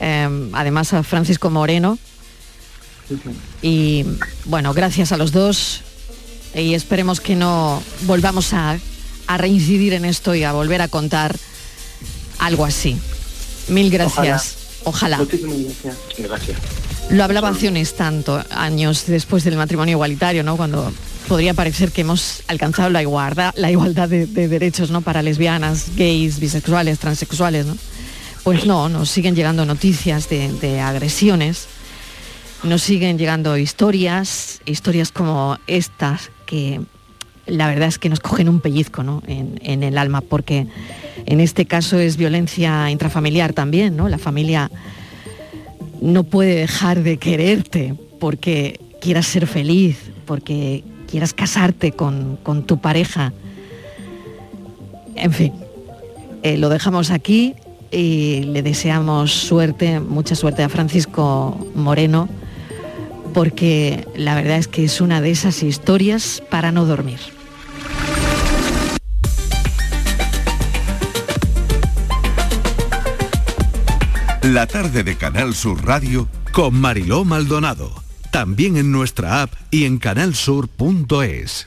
[0.00, 1.98] eh, además a Francisco Moreno.
[3.62, 4.04] Y
[4.46, 5.82] bueno, gracias a los dos
[6.54, 8.78] y esperemos que no volvamos a,
[9.26, 11.36] a reincidir en esto y a volver a contar
[12.38, 12.98] algo así.
[13.68, 14.56] Mil gracias.
[14.84, 15.18] Ojalá.
[15.18, 15.96] Muchísimas gracias.
[16.18, 16.58] Gracias.
[17.10, 20.56] Lo hablaba hace un instante, años después del matrimonio igualitario, ¿no?
[20.56, 20.92] Cuando
[21.28, 25.00] podría parecer que hemos alcanzado la igualdad, la igualdad de, de derechos, ¿no?
[25.02, 27.76] Para lesbianas, gays, bisexuales, transexuales, ¿no?
[28.44, 31.66] Pues no, nos siguen llegando noticias de, de agresiones,
[32.62, 36.80] nos siguen llegando historias, historias como estas que
[37.46, 39.22] la verdad es que nos cogen un pellizco ¿no?
[39.26, 40.66] en, el alma, porque
[41.26, 44.08] en este caso es violencia intrafamiliar también, ¿no?
[44.08, 44.70] La familia
[46.00, 52.78] no puede dejar de quererte porque quieras ser feliz, porque quieras casarte con, con tu
[52.78, 53.32] pareja.
[55.14, 55.52] En fin,
[56.42, 57.54] eh, lo dejamos aquí
[57.90, 62.28] y le deseamos suerte, mucha suerte a Francisco Moreno,
[63.32, 67.35] porque la verdad es que es una de esas historias para no dormir.
[74.52, 77.92] La tarde de Canal Sur Radio con Mariló Maldonado.
[78.30, 81.66] También en nuestra app y en canalsur.es.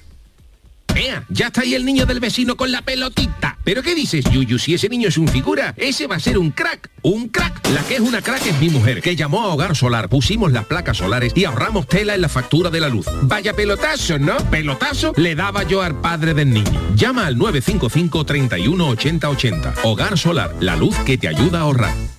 [0.95, 1.25] ¡Ea!
[1.27, 3.57] Ya está ahí el niño del vecino con la pelotita.
[3.65, 4.57] ¿Pero qué dices, Yuyu?
[4.57, 6.89] Si ese niño es un figura, ese va a ser un crack.
[7.01, 7.67] ¡Un crack!
[7.67, 10.63] La que es una crack es mi mujer, que llamó a Hogar Solar, pusimos las
[10.63, 13.07] placas solares y ahorramos tela en la factura de la luz.
[13.23, 14.37] Vaya pelotazo, ¿no?
[14.49, 16.95] Pelotazo le daba yo al padre del niño.
[16.95, 19.73] Llama al 955 31 80 80.
[19.83, 22.18] Hogar Solar, la luz que te ayuda a ahorrar.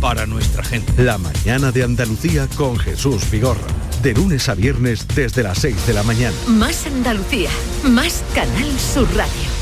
[0.00, 1.02] para nuestra gente.
[1.02, 3.66] La mañana de Andalucía con Jesús Vigorra.
[4.02, 6.36] De lunes a viernes desde las 6 de la mañana.
[6.48, 7.50] Más Andalucía,
[7.84, 9.61] más Canal Sur Radio.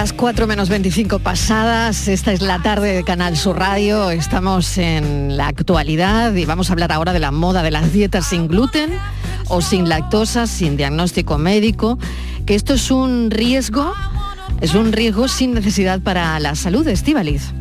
[0.00, 5.36] Las 4 menos 25 pasadas, esta es la tarde de Canal Sur Radio, estamos en
[5.36, 8.92] la actualidad y vamos a hablar ahora de la moda de las dietas sin gluten
[9.48, 11.98] o sin lactosa, sin diagnóstico médico,
[12.46, 13.92] que esto es un riesgo,
[14.60, 17.52] es un riesgo sin necesidad para la salud, Estíbaliz.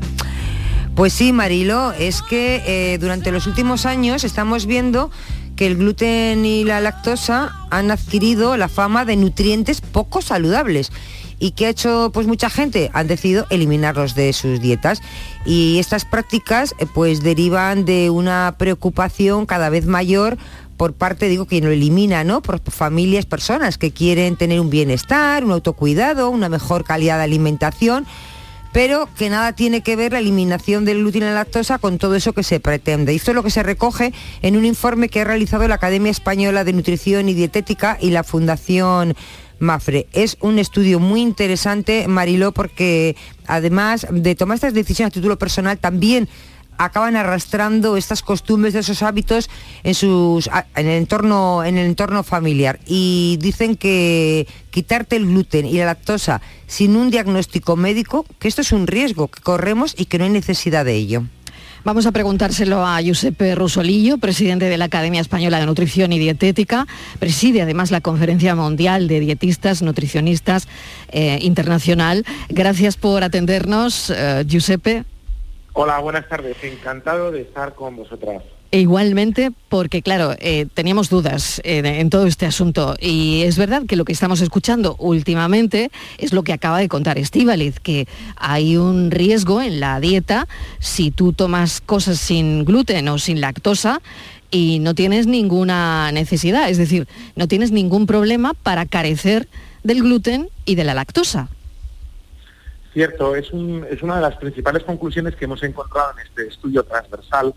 [0.93, 5.09] Pues sí, Marilo, es que eh, durante los últimos años estamos viendo
[5.55, 10.91] que el gluten y la lactosa han adquirido la fama de nutrientes poco saludables.
[11.39, 12.89] ¿Y qué ha hecho pues mucha gente?
[12.93, 15.01] Han decidido eliminarlos de sus dietas.
[15.45, 20.37] Y estas prácticas eh, pues derivan de una preocupación cada vez mayor
[20.77, 22.43] por parte, digo, quien lo elimina, ¿no?
[22.43, 28.05] Por familias, personas que quieren tener un bienestar, un autocuidado, una mejor calidad de alimentación
[28.73, 32.13] pero que nada tiene que ver la eliminación del gluten y la lactosa con todo
[32.13, 33.11] eso que se pretende.
[33.11, 34.13] Y esto es lo que se recoge
[34.43, 38.23] en un informe que ha realizado la Academia Española de Nutrición y Dietética y la
[38.23, 39.15] Fundación
[39.59, 40.07] Mafre.
[40.13, 45.77] Es un estudio muy interesante, Mariló, porque además de tomar estas decisiones a título personal,
[45.77, 46.29] también
[46.77, 49.49] acaban arrastrando estas costumbres, esos hábitos
[49.83, 52.79] en, sus, en, el entorno, en el entorno familiar.
[52.85, 58.61] Y dicen que quitarte el gluten y la lactosa sin un diagnóstico médico, que esto
[58.61, 61.23] es un riesgo que corremos y que no hay necesidad de ello.
[61.83, 66.85] Vamos a preguntárselo a Giuseppe Rusolillo, presidente de la Academia Española de Nutrición y Dietética.
[67.19, 70.67] Preside además la Conferencia Mundial de Dietistas, Nutricionistas
[71.09, 72.25] eh, Internacional.
[72.49, 75.05] Gracias por atendernos, eh, Giuseppe.
[75.73, 76.57] Hola, buenas tardes.
[76.63, 78.43] Encantado de estar con vosotras.
[78.69, 83.83] E igualmente, porque claro, eh, teníamos dudas eh, en todo este asunto y es verdad
[83.87, 88.75] que lo que estamos escuchando últimamente es lo que acaba de contar Estíbaliz, que hay
[88.75, 90.49] un riesgo en la dieta
[90.79, 94.01] si tú tomas cosas sin gluten o sin lactosa
[94.51, 97.07] y no tienes ninguna necesidad, es decir,
[97.37, 99.47] no tienes ningún problema para carecer
[99.83, 101.47] del gluten y de la lactosa.
[102.93, 107.53] Cierto, es una de las principales conclusiones que hemos encontrado en este estudio transversal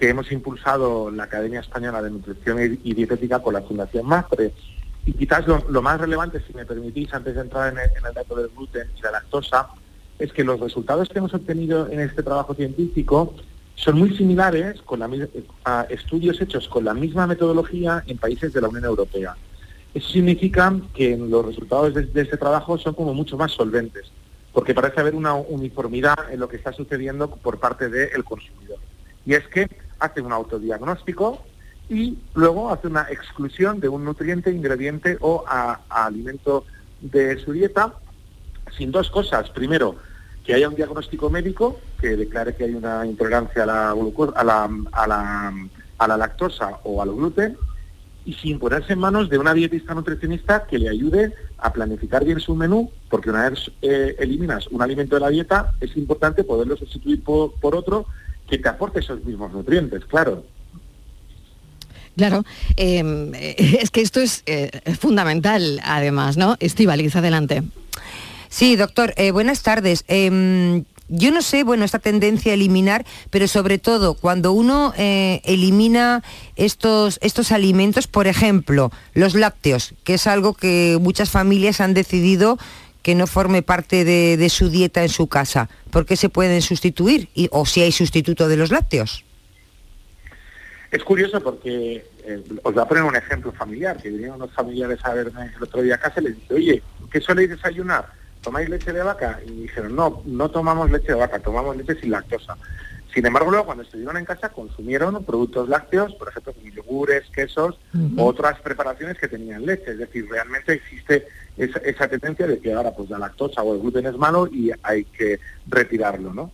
[0.00, 4.50] que hemos impulsado la Academia Española de Nutrición y Dietética con la Fundación MASPRE.
[5.04, 8.48] Y quizás lo, más relevante, si me permitís, antes de entrar en el, dato del
[8.48, 9.68] gluten y la lactosa,
[10.18, 13.34] es que los resultados que hemos obtenido en este trabajo científico
[13.74, 15.02] son muy similares con
[15.64, 19.36] a estudios hechos con la misma metodología en países de la Unión Europea.
[19.92, 24.10] Eso significa que los resultados de este trabajo son como mucho más solventes,
[24.54, 28.78] porque parece haber una uniformidad en lo que está sucediendo por parte del consumidor.
[29.26, 29.68] Y es que
[30.00, 31.42] hace un autodiagnóstico
[31.88, 35.44] y luego hace una exclusión de un nutriente, ingrediente o
[35.88, 36.64] alimento
[37.00, 37.94] de su dieta
[38.76, 39.50] sin dos cosas.
[39.50, 39.96] Primero,
[40.44, 44.70] que haya un diagnóstico médico que declare que hay una intolerancia a la, a la,
[44.92, 45.54] a la,
[45.98, 47.58] a la lactosa o al gluten
[48.24, 52.38] y sin ponerse en manos de una dietista nutricionista que le ayude a planificar bien
[52.38, 56.76] su menú, porque una vez eh, eliminas un alimento de la dieta, es importante poderlo
[56.76, 58.06] sustituir por otro
[58.50, 60.44] que te aporte esos mismos nutrientes, claro.
[62.16, 62.44] Claro,
[62.76, 66.56] eh, es que esto es eh, fundamental además, ¿no?
[66.60, 67.62] Estivaliz, adelante.
[68.48, 70.04] Sí, doctor, eh, buenas tardes.
[70.08, 75.40] Em, yo no sé, bueno, esta tendencia a eliminar, pero sobre todo cuando uno eh,
[75.44, 76.22] elimina
[76.56, 82.58] estos, estos alimentos, por ejemplo, los lácteos, que es algo que muchas familias han decidido
[83.02, 85.68] que no forme parte de, de su dieta en su casa.
[85.90, 87.28] ¿Por qué se pueden sustituir?
[87.34, 89.24] Y, o si hay sustituto de los lácteos.
[90.90, 94.98] Es curioso porque eh, os voy a poner un ejemplo familiar, que vinieron unos familiares
[95.04, 96.82] a verme el otro día a casa y les dije, oye,
[97.12, 98.06] ¿qué soléis desayunar?
[98.40, 99.38] ¿Tomáis leche de vaca?
[99.46, 102.56] Y dijeron, no, no tomamos leche de vaca, tomamos leche sin lactosa.
[103.14, 107.78] Sin embargo, luego cuando estuvieron en casa consumieron productos lácteos, por ejemplo, como yogures, quesos,
[108.16, 109.92] otras preparaciones que tenían leche.
[109.92, 111.26] Es decir, realmente existe
[111.56, 115.04] esa, tendencia de que ahora pues la lactosa o el gluten es malo y hay
[115.04, 116.50] que retirarlo, ¿no?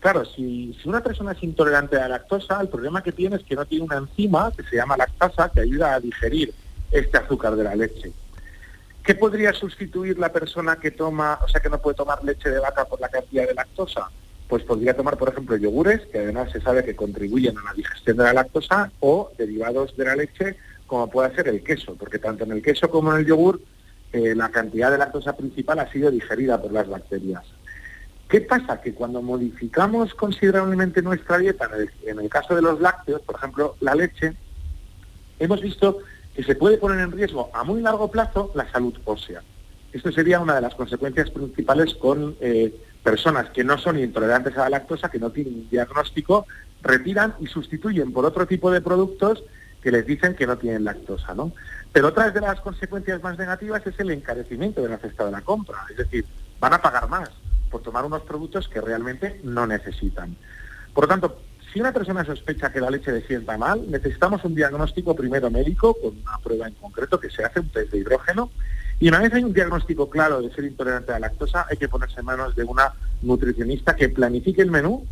[0.00, 3.42] Claro, si, si una persona es intolerante a la lactosa, el problema que tiene es
[3.42, 6.54] que no tiene una enzima que se llama lactasa que ayuda a digerir
[6.90, 8.12] este azúcar de la leche.
[9.02, 12.58] ¿Qué podría sustituir la persona que toma, o sea, que no puede tomar leche de
[12.58, 14.10] vaca por la cantidad de lactosa?
[14.48, 18.16] Pues podría tomar, por ejemplo, yogures, que además se sabe que contribuyen a la digestión
[18.16, 22.44] de la lactosa, o derivados de la leche, como puede ser el queso, porque tanto
[22.44, 23.60] en el queso como en el yogur
[24.12, 27.44] eh, la cantidad de lactosa principal ha sido digerida por las bacterias.
[28.28, 28.80] ¿Qué pasa?
[28.80, 31.70] Que cuando modificamos considerablemente nuestra dieta,
[32.04, 34.34] en el, caso de los lácteos, por ejemplo, la leche,
[35.38, 35.98] hemos visto
[36.34, 39.42] que se puede poner en riesgo a muy largo plazo la salud ósea.
[39.92, 44.64] Esto sería una de las consecuencias principales con eh, personas que no son intolerantes a
[44.64, 46.46] la lactosa, que no tienen un diagnóstico,
[46.82, 49.44] retiran y sustituyen por otro tipo de productos
[49.80, 51.52] que les dicen que no tienen lactosa, ¿no?
[51.96, 55.40] Pero otra de las consecuencias más negativas es el encarecimiento de la cesta de la
[55.40, 56.26] compra, es decir,
[56.60, 57.30] van a pagar más
[57.70, 60.36] por tomar unos productos que realmente no necesitan.
[60.92, 61.40] Por lo tanto,
[61.72, 65.94] si una persona sospecha que la leche le sienta mal, necesitamos un diagnóstico primero médico
[65.94, 68.50] con una prueba en concreto que se hace, un test de hidrógeno,
[69.00, 71.88] y una vez hay un diagnóstico claro de ser intolerante a la lactosa, hay que
[71.88, 72.92] ponerse en manos de una
[73.22, 75.06] nutricionista que planifique el menú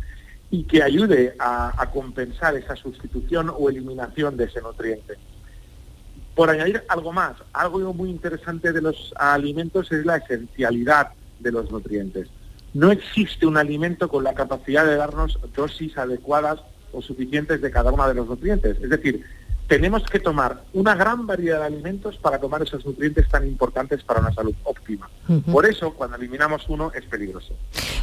[0.51, 5.17] y que ayude a, a compensar esa sustitución o eliminación de ese nutriente.
[6.35, 11.71] Por añadir algo más, algo muy interesante de los alimentos es la esencialidad de los
[11.71, 12.27] nutrientes.
[12.73, 16.59] No existe un alimento con la capacidad de darnos dosis adecuadas
[16.91, 18.77] o suficientes de cada uno de los nutrientes.
[18.81, 19.25] Es decir,
[19.67, 24.19] tenemos que tomar una gran variedad de alimentos para tomar esos nutrientes tan importantes para
[24.19, 25.09] una salud óptima.
[25.51, 27.55] Por eso, cuando eliminamos uno, es peligroso.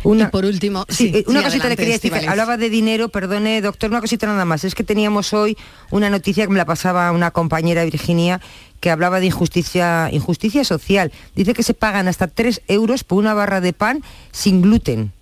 [0.03, 2.13] Una, y por último, Sí, sí, eh, una sí, cosita le quería decir.
[2.29, 4.65] Hablaba de dinero, perdone, doctor, una cosita nada más.
[4.65, 5.57] Es que teníamos hoy
[5.91, 8.41] una noticia que me la pasaba una compañera Virginia
[8.81, 11.13] que hablaba de injusticia, injusticia social.
[11.37, 14.03] Dice que se pagan hasta 3 euros por una barra de pan
[14.33, 15.13] sin gluten.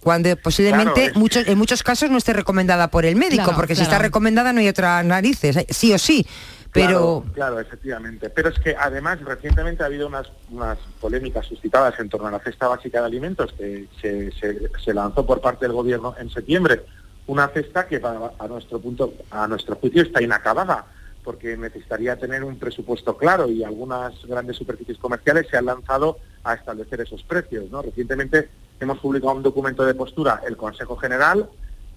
[0.00, 3.56] Cuando posiblemente Claro, es- muchos, en muchos casos no esté recomendada por el médico, Claro,
[3.58, 6.26] porque si está recomendada no hay otra narices, eh, sí o sí.
[6.72, 8.30] Pero Claro, claro, efectivamente.
[8.30, 12.38] Pero es que además recientemente ha habido unas, unas polémicas suscitadas en torno a la
[12.38, 16.82] cesta básica de alimentos que se, se- se lanzó por parte del gobierno en septiembre.
[17.26, 20.86] Una cesta que para- a nuestro punto, a nuestro juicio está inacabada,
[21.24, 26.54] porque necesitaría tener un presupuesto claro y algunas grandes superficies comerciales se han lanzado a
[26.54, 27.68] establecer esos precios.
[27.70, 27.82] ¿no?
[27.82, 28.48] Recientemente
[28.80, 31.48] hemos publicado un documento de postura, el Consejo General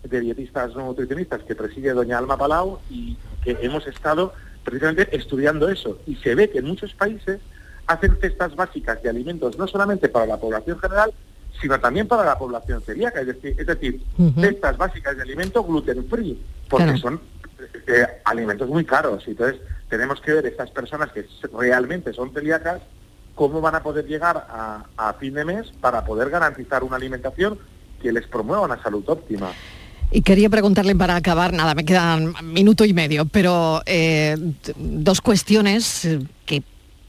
[0.03, 5.69] de Dietistas No Nutricionistas, que preside doña Alma Palau, y que hemos estado precisamente estudiando
[5.69, 5.97] eso.
[6.05, 7.39] Y se ve que en muchos países
[7.87, 11.11] hacen cestas básicas de alimentos no solamente para la población general,
[11.61, 14.01] sino también para la población celíaca, es decir, es decir
[14.39, 16.99] cestas básicas de alimentos gluten free, porque Claro.
[16.99, 17.21] son
[17.87, 19.23] eh, alimentos muy caros.
[19.27, 22.81] Entonces tenemos que ver estas personas que realmente son celíacas,
[23.35, 27.57] cómo van a poder llegar a, a fin de mes para poder garantizar una alimentación
[28.01, 29.51] que les promueva una salud óptima.
[30.11, 34.35] Y quería preguntarle para acabar, nada, me quedan minuto y medio, pero eh,
[34.77, 36.07] dos cuestiones
[36.45, 36.61] que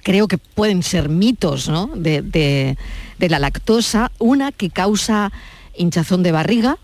[0.03, 1.91] creo que pueden ser mitos ¿no?
[1.95, 2.79] de, de-
[3.19, 4.11] de la lactosa.
[4.19, 5.33] Una que causa
[5.77, 6.79] hinchazón de barriga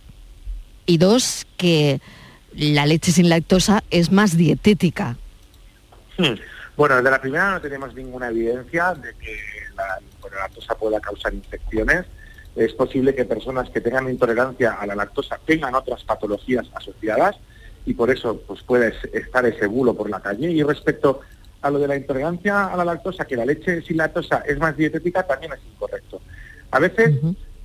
[0.85, 2.01] y dos que
[2.55, 5.17] la leche sin lactosa es más dietética.
[6.19, 6.35] Hmm.
[6.81, 9.37] Bueno, de la primera no tenemos ninguna evidencia de que
[9.77, 10.01] la,
[10.35, 12.07] lactosa pueda causar infecciones.
[12.57, 17.37] Es posible que personas que tengan intolerancia a la lactosa tengan otras patologías asociadas
[17.85, 20.51] y por eso pues puede es- estar ese bulo por la calle.
[20.51, 21.21] Y respecto
[21.61, 24.75] a lo de la intolerancia a la lactosa, que la leche sin lactosa es más
[24.75, 26.23] dietética, también es incorrecto.
[26.71, 27.15] A veces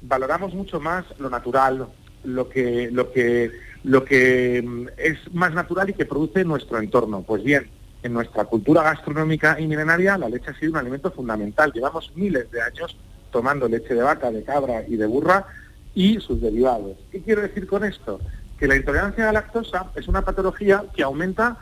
[0.02, 1.88] valoramos mucho más lo natural,
[2.26, 3.50] lo que, lo que,
[3.86, 7.22] lo que mm, es más natural y que produce nuestro entorno.
[7.22, 7.72] Pues bien,
[8.06, 11.74] en nuestra cultura gastronómica y milenaria la leche ha sido un alimento fundamental.
[11.74, 12.96] Llevamos miles de años
[13.32, 15.48] tomando leche de vaca, de cabra y de burra
[15.96, 16.98] y sus derivados.
[17.12, 18.20] ¿Qué quiero decir con esto?
[18.60, 21.58] Que la intolerancia a la lactosa es una patología que aumenta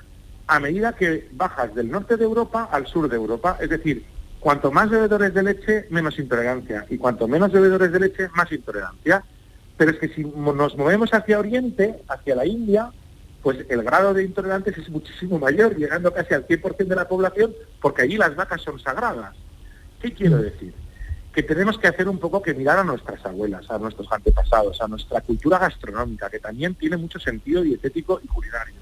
[0.45, 3.57] a medida que bajas del norte de Europa al sur de Europa.
[3.61, 4.05] Es decir,
[4.41, 6.85] cuanto más bebedores de leche, menos intolerancia.
[6.89, 9.23] Y cuanto menos bebedores de leche, más intolerancia.
[9.77, 12.91] Pero es que si nos movemos hacia Oriente, hacia la India,
[13.43, 17.53] pues el grado de intolerantes es muchísimo mayor, llegando casi al 100% de la población,
[17.81, 19.35] porque allí las vacas son sagradas.
[20.01, 20.73] ¿Qué quiero decir?
[21.33, 24.87] Que tenemos que hacer un poco que mirar a nuestras abuelas, a nuestros antepasados, a
[24.87, 28.75] nuestra cultura gastronómica, que también tiene mucho sentido dietético y culinario.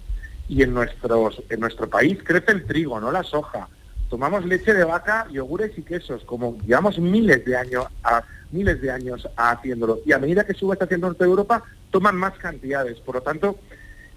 [0.48, 3.68] Y en, nuestros, en nuestro país crece el trigo, no la soja.
[4.10, 8.92] Tomamos leche de vaca, yogures y quesos, como llevamos miles de años a, miles de
[8.92, 10.02] años haciéndolo.
[10.06, 13.00] Y a medida que sube hacia el norte de Europa, toman más cantidades.
[13.00, 13.58] Por lo tanto,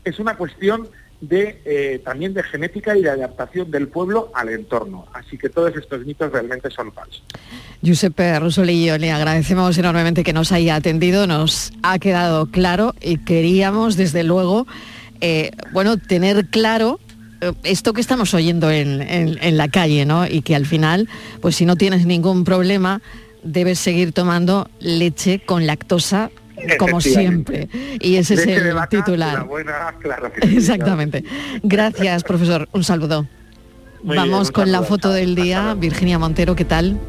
[0.05, 0.88] es una cuestión
[1.20, 5.07] de eh, también de genética y de adaptación del pueblo al entorno.
[5.12, 7.22] Así que todos estos mitos realmente son falsos.
[7.82, 13.96] Giuseppe Rosolillo, le agradecemos enormemente que nos haya atendido, nos ha quedado claro y queríamos
[13.96, 14.66] desde luego,
[15.20, 17.00] eh, bueno, tener claro
[17.40, 20.26] eh, esto que estamos oyendo en, en, la calle, ¿no?
[20.26, 21.09] Y que al final,
[21.40, 23.00] pues si no tienes ningún problema,
[23.42, 26.30] debes seguir tomando leche con lactosa
[26.78, 27.68] como siempre.
[28.00, 29.46] Y ese es el titular.
[30.42, 31.24] Exactamente.
[31.62, 32.68] Gracias, profesor.
[32.72, 33.26] Un saludo.
[34.07, 35.74] Vamos con la foto del día.
[35.78, 37.00] Virginia Montero, ¿qué tal?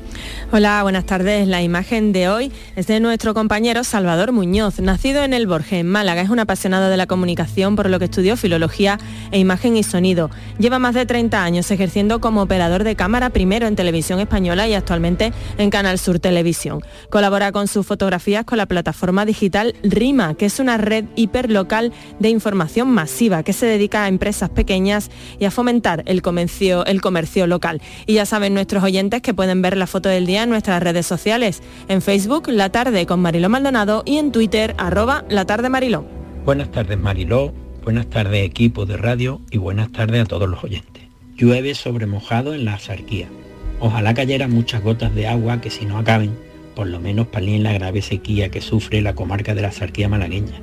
[0.51, 1.45] Hola, buenas tardes.
[1.45, 5.87] La imagen de hoy es de nuestro compañero Salvador Muñoz, nacido en El Borges, en
[5.87, 6.21] Málaga.
[6.21, 8.97] Es un apasionado de la comunicación, por lo que estudió filología
[9.31, 10.29] e imagen y sonido.
[10.57, 14.73] Lleva más de 30 años ejerciendo como operador de cámara, primero en televisión española y
[14.73, 16.81] actualmente en Canal Sur Televisión.
[17.09, 22.29] Colabora con sus fotografías con la plataforma digital RIMA, que es una red hiperlocal de
[22.29, 27.47] información masiva que se dedica a empresas pequeñas y a fomentar el comercio, el comercio
[27.47, 27.81] local.
[28.05, 31.05] Y ya saben nuestros oyentes que pueden ver la foto del día en nuestras redes
[31.05, 36.05] sociales, en Facebook La Tarde con Mariló Maldonado y en Twitter arroba La Tarde Mariló.
[36.45, 41.03] Buenas tardes Mariló, buenas tardes equipo de radio y buenas tardes a todos los oyentes.
[41.35, 43.27] Llueve sobre mojado en la azarquía.
[43.79, 46.37] Ojalá cayeran muchas gotas de agua que si no acaben,
[46.75, 50.61] por lo menos palien la grave sequía que sufre la comarca de la azarquía malagueña.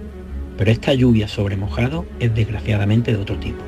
[0.56, 3.62] Pero esta lluvia sobre mojado es desgraciadamente de otro tipo.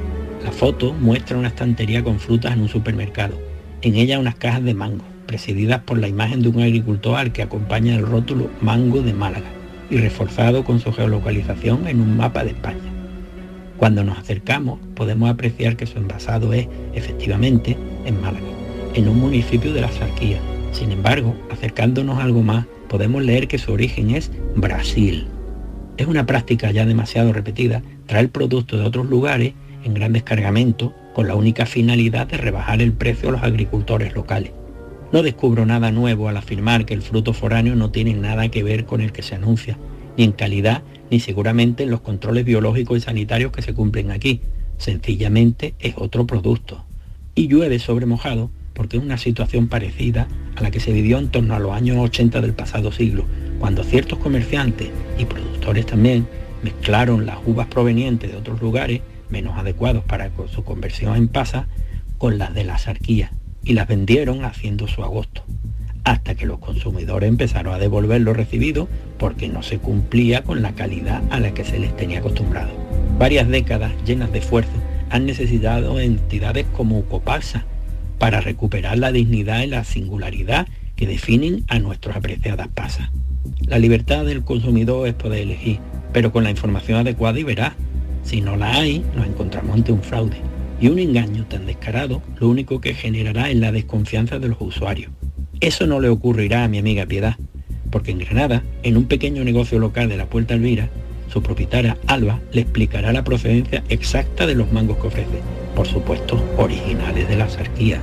[0.45, 3.41] La foto muestra una estantería con frutas en un supermercado.
[3.81, 7.41] En ella unas cajas de mango, presididas por la imagen de un agricultor al que
[7.41, 9.47] acompaña el rótulo Mango de Málaga
[9.89, 12.93] y reforzado con su geolocalización en un mapa de España.
[13.79, 18.45] Cuando nos acercamos podemos apreciar que su envasado es, efectivamente, en Málaga,
[18.93, 20.41] en un municipio de la Zarquía.
[20.73, 25.27] Sin embargo, acercándonos algo más, podemos leer que su origen es Brasil.
[25.97, 29.55] Es una práctica ya demasiado repetida traer productos de otros lugares
[29.85, 34.53] en grandes cargamentos con la única finalidad de rebajar el precio a los agricultores locales.
[35.13, 38.85] No descubro nada nuevo al afirmar que el fruto foráneo no tiene nada que ver
[38.85, 39.79] con el que se anuncia,
[40.17, 44.41] ni en calidad, ni seguramente en los controles biológicos y sanitarios que se cumplen aquí.
[44.79, 46.85] Sencillamente es otro producto.
[47.35, 50.27] Y llueve sobre mojado porque es una situación parecida
[50.57, 53.25] a la que se vivió en torno a los años 80 del pasado siglo,
[53.61, 56.27] cuando ciertos comerciantes y productores también
[56.63, 59.01] mezclaron las uvas provenientes de otros lugares,
[59.35, 61.67] menos adecuados para su conversión en pasa,
[62.19, 63.33] con las de la sarquía
[63.65, 65.43] y las vendieron haciendo su agosto,
[66.05, 70.77] hasta que los consumidores empezaron a devolver lo recibido porque no se cumplía con la
[70.77, 72.71] calidad a la que se les tenía acostumbrado.
[73.19, 74.71] Varias décadas llenas de esfuerzo
[75.11, 77.65] han necesitado entidades como Copasa
[78.21, 83.11] para recuperar la dignidad y la singularidad que definen a nuestras apreciadas pasas.
[83.67, 85.81] La libertad del consumidor es poder elegir,
[86.13, 87.75] pero con la información adecuada y veraz.
[88.25, 90.39] Si no la hay, nos encontramos ante un fraude.
[90.81, 95.13] Y un engaño tan descarado lo único que generará es la desconfianza de los usuarios.
[95.61, 97.37] Eso no le ocurrirá a mi amiga Piedad,
[97.91, 100.91] porque en Granada, en un pequeño negocio local de la Puerta Elvira,
[101.33, 105.41] su propietaria Alba le explicará la procedencia exacta de los mangos que ofrece,
[105.75, 108.01] por supuesto originales de la sarquía.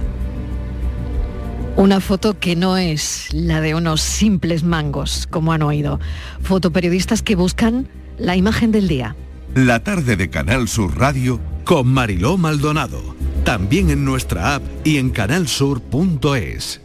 [1.78, 6.00] Una foto que no es la de unos simples mangos, como han oído.
[6.42, 9.16] Fotoperiodistas que buscan la imagen del día.
[9.56, 13.18] La tarde de Canal Sur Radio con Mariló Maldonado.
[13.44, 16.80] También en nuestra app y en canalsur.es.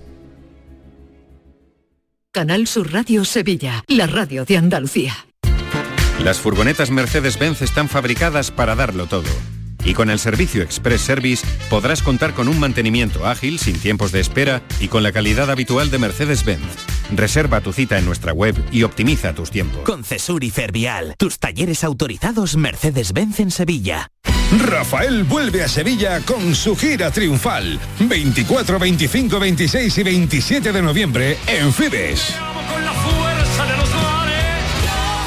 [2.33, 5.15] Canal Sur Radio Sevilla, la radio de Andalucía.
[6.25, 9.56] Las furgonetas Mercedes-Benz están fabricadas para darlo todo
[9.87, 14.21] Y con el servicio Express Service podrás contar con un mantenimiento ágil, sin tiempos de
[14.21, 16.61] espera y con la calidad habitual de Mercedes-Benz.
[17.15, 19.83] Reserva tu cita en nuestra web y optimiza tus tiempos.
[19.83, 24.11] Con Cesur y Fervial, tus talleres autorizados Mercedes-Benz en Sevilla.
[24.67, 27.79] Rafael vuelve a Sevilla con su gira triunfal.
[28.01, 32.35] 24, 25, 26 y 27 de noviembre en Fibes.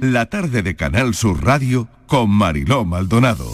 [0.00, 3.50] La tarde de Canal Sur Radio con Mariló Maldonado.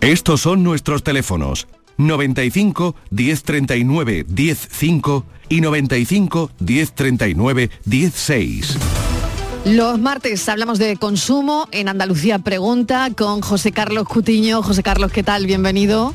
[0.00, 1.66] Estos son nuestros teléfonos
[1.96, 8.78] 95 1039 105 y 95 1039 16.
[9.64, 14.62] Los martes hablamos de consumo en Andalucía Pregunta con José Carlos Cutiño.
[14.62, 15.46] José Carlos, ¿qué tal?
[15.46, 16.14] Bienvenido.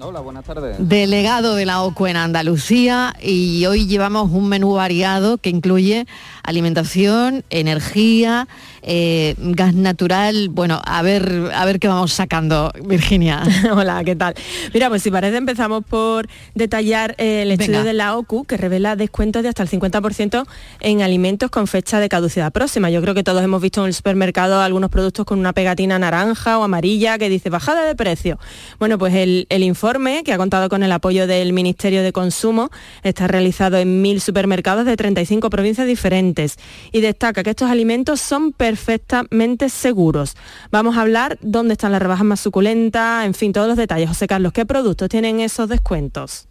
[0.00, 0.76] Hola, buenas tardes.
[0.78, 6.06] Delegado de la OCU en Andalucía y hoy llevamos un menú variado que incluye
[6.48, 8.48] alimentación, energía,
[8.82, 10.48] eh, gas natural.
[10.48, 13.42] Bueno, a ver, a ver qué vamos sacando, Virginia.
[13.72, 14.34] Hola, ¿qué tal?
[14.72, 17.84] Mira, pues si parece empezamos por detallar eh, el estudio Venga.
[17.84, 20.46] de la OCU que revela descuentos de hasta el 50%
[20.80, 22.88] en alimentos con fecha de caducidad próxima.
[22.88, 26.58] Yo creo que todos hemos visto en el supermercado algunos productos con una pegatina naranja
[26.58, 28.38] o amarilla que dice bajada de precio.
[28.78, 32.70] Bueno, pues el, el informe, que ha contado con el apoyo del Ministerio de Consumo,
[33.02, 36.37] está realizado en mil supermercados de 35 provincias diferentes
[36.92, 40.36] y destaca que estos alimentos son perfectamente seguros.
[40.70, 44.08] Vamos a hablar dónde están las rebajas más suculentas, en fin, todos los detalles.
[44.08, 46.47] José Carlos, ¿qué productos tienen esos descuentos?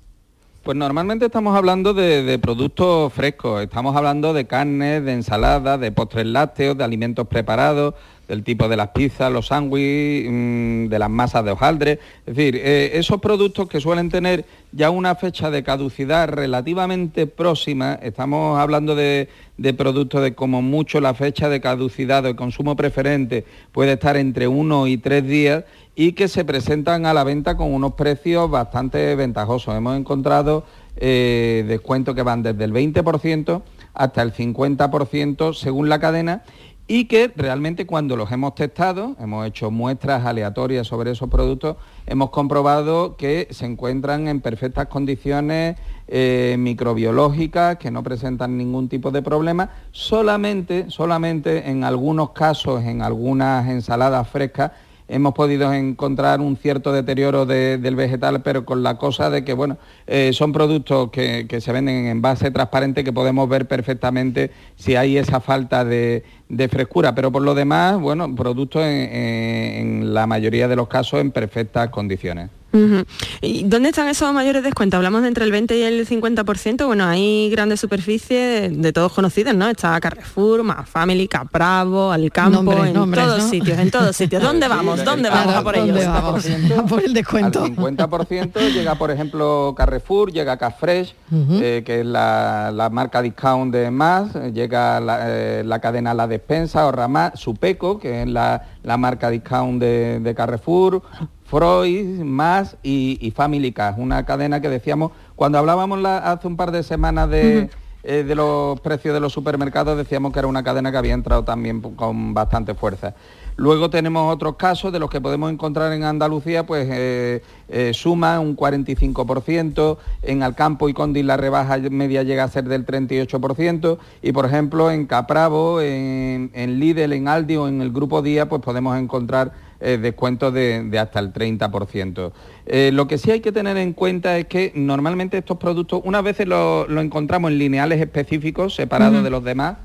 [0.67, 6.25] Pues normalmente estamos hablando de, productos frescos, estamos hablando de carnes, de ensaladas, de postres
[6.25, 7.93] lácteos, de alimentos preparados,
[8.27, 11.99] del tipo de las pizzas, los sándwiches, mm, de las masas de hojaldre.
[12.25, 14.43] Es decir, eh, esos productos que suelen tener
[14.73, 20.99] ya una fecha de caducidad relativamente próxima, estamos hablando de, de productos de como mucho
[20.99, 25.63] la fecha de caducidad o de consumo preferente puede estar entre uno y tres días
[25.99, 29.75] y que se presentan a la venta con unos precios bastante ventajosos.
[29.75, 30.63] Hemos encontrado
[30.95, 33.63] eh, descuentos que van desde el 20%
[33.95, 36.43] hasta el 50% según la cadena
[36.87, 42.29] y que realmente cuando los hemos testado, hemos hecho muestras aleatorias sobre esos productos, hemos
[42.29, 45.77] comprobado que se encuentran en perfectas condiciones
[46.07, 53.01] eh, microbiológicas, que no presentan ningún tipo de problema, solamente, solamente en algunos casos, en
[53.01, 54.71] algunas ensaladas frescas,
[55.07, 59.53] hemos podido encontrar un cierto deterioro de- del vegetal, pero con la cosa de que,
[59.53, 64.95] bueno, eh, son productos que, se venden en envase transparente que podemos ver perfectamente si
[64.95, 66.23] hay esa falta de,
[66.69, 71.89] frescura, pero por lo demás, bueno, productos en la mayoría de los casos en perfectas
[71.89, 72.56] condiciones.
[72.73, 73.05] Ujú.
[73.41, 74.97] ¿Y dónde están esos mayores descuentos?
[74.97, 76.85] Hablamos de entre el 20 y el 50%.
[76.85, 79.67] Bueno, hay grandes superficies de, todos conocidos, ¿no?
[79.69, 83.49] Está Carrefour, Más Family, Capravo, Alcampo, Nombres, en nombres, todos ¿no?
[83.49, 84.43] sitios, en todos sitios.
[84.43, 85.03] ¿Dónde vamos?
[85.03, 86.13] ¿Dónde vamos a por ¿dónde ellos?
[86.13, 86.45] vamos?
[86.77, 87.63] A por el descuento.
[87.63, 93.73] Al 50% llega, por ejemplo, Carrefour, llega Cafresh, eh, que es la, la marca discount
[93.73, 98.97] de más, llega la, eh, la cadena La Despensa, Ahorra Supeco, que es la, la
[98.97, 101.01] marca discount de, de Carrefour,
[101.49, 106.57] Freud, Más y, y Family Cash, una cadena que decíamos, cuando hablábamos la- hace un
[106.57, 107.69] par de semanas de...
[108.03, 111.43] eh, de los precios de los supermercados decíamos que era una cadena que había entrado
[111.43, 113.15] también con bastante fuerza.
[113.57, 118.39] Luego tenemos otros casos de los que podemos encontrar en Andalucía, pues eh, eh, suma
[118.39, 124.31] un 45%, en Alcampo y Condis la rebaja media llega a ser del 38% y
[124.31, 128.61] por ejemplo en Capravo, en, en Lidl, en Aldi o en el Grupo Día, pues
[128.61, 132.31] podemos encontrar eh, descuentos de, de hasta el 30%.
[132.65, 136.23] Eh, lo que sí hay que tener en cuenta es que normalmente estos productos, unas
[136.23, 139.77] veces lo, lo encontramos en lineales específicos, separados de los demás,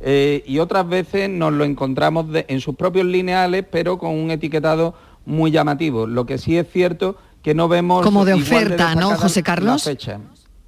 [0.00, 4.30] eh, y otras veces nos lo encontramos de- en sus propios lineales, pero con un
[4.30, 4.94] etiquetado
[5.26, 6.06] muy llamativo.
[6.06, 8.04] Lo que sí es cierto que no vemos...
[8.04, 9.82] Como de oferta, ¿no, José la Carlos?
[9.84, 10.20] fecha.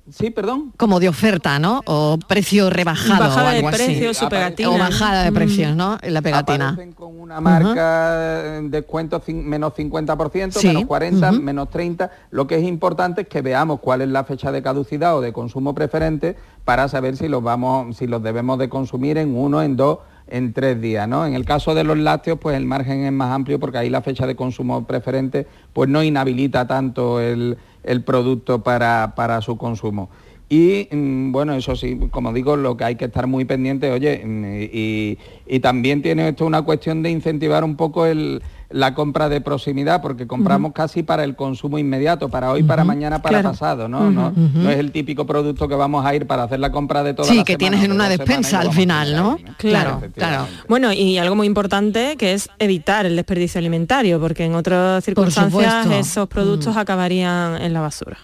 [0.08, 0.72] Sí, perdón.
[0.76, 1.82] Como de oferta, ¿no?
[1.86, 3.76] O precio rebajado Bajada o de algo así.
[3.84, 4.70] precio, su pegatina.
[4.70, 5.34] O bajada de Mm.
[5.34, 5.98] precios, ¿no?
[6.02, 6.70] En la pegatina.
[6.70, 11.40] Aparecen con una marca eh, descuento cin- menos 50%, Sí, menos 40, ujú.
[11.42, 12.10] menos 30.
[12.30, 15.32] Lo que es importante es que veamos cuál es la fecha de caducidad o de
[15.32, 16.34] consumo preferente
[16.64, 20.52] para saber si los vamos, si los debemos de consumir en uno, en dos, en
[20.52, 21.26] tres días, ¿no?
[21.26, 24.00] En el caso de los lácteos, pues el margen es más amplio porque ahí la
[24.02, 30.10] fecha de consumo preferente pues no inhabilita tanto el, el producto para, para su consumo.
[30.48, 34.22] Y mm, bueno, eso sí, como digo, lo que hay que estar muy pendiente, oye,
[34.24, 39.28] mm, y, y también tiene esto una cuestión de incentivar un poco el, la compra
[39.28, 43.50] de proximidad, porque compramos casi para el consumo inmediato, para hoy, para mañana, para claro.
[43.50, 44.10] pasado, ¿no?
[44.10, 47.14] no, no es el típico producto que vamos a ir para hacer la compra de
[47.14, 49.38] toda Sí, la que semana tienes en una despensa al final, ¿no?
[49.56, 50.46] Claro, claro.
[50.68, 55.86] Bueno, y algo muy importante que es evitar el desperdicio alimentario, porque en otras circunstancias
[55.90, 56.78] esos productos Mm.
[56.78, 58.18] acabarían en la basura.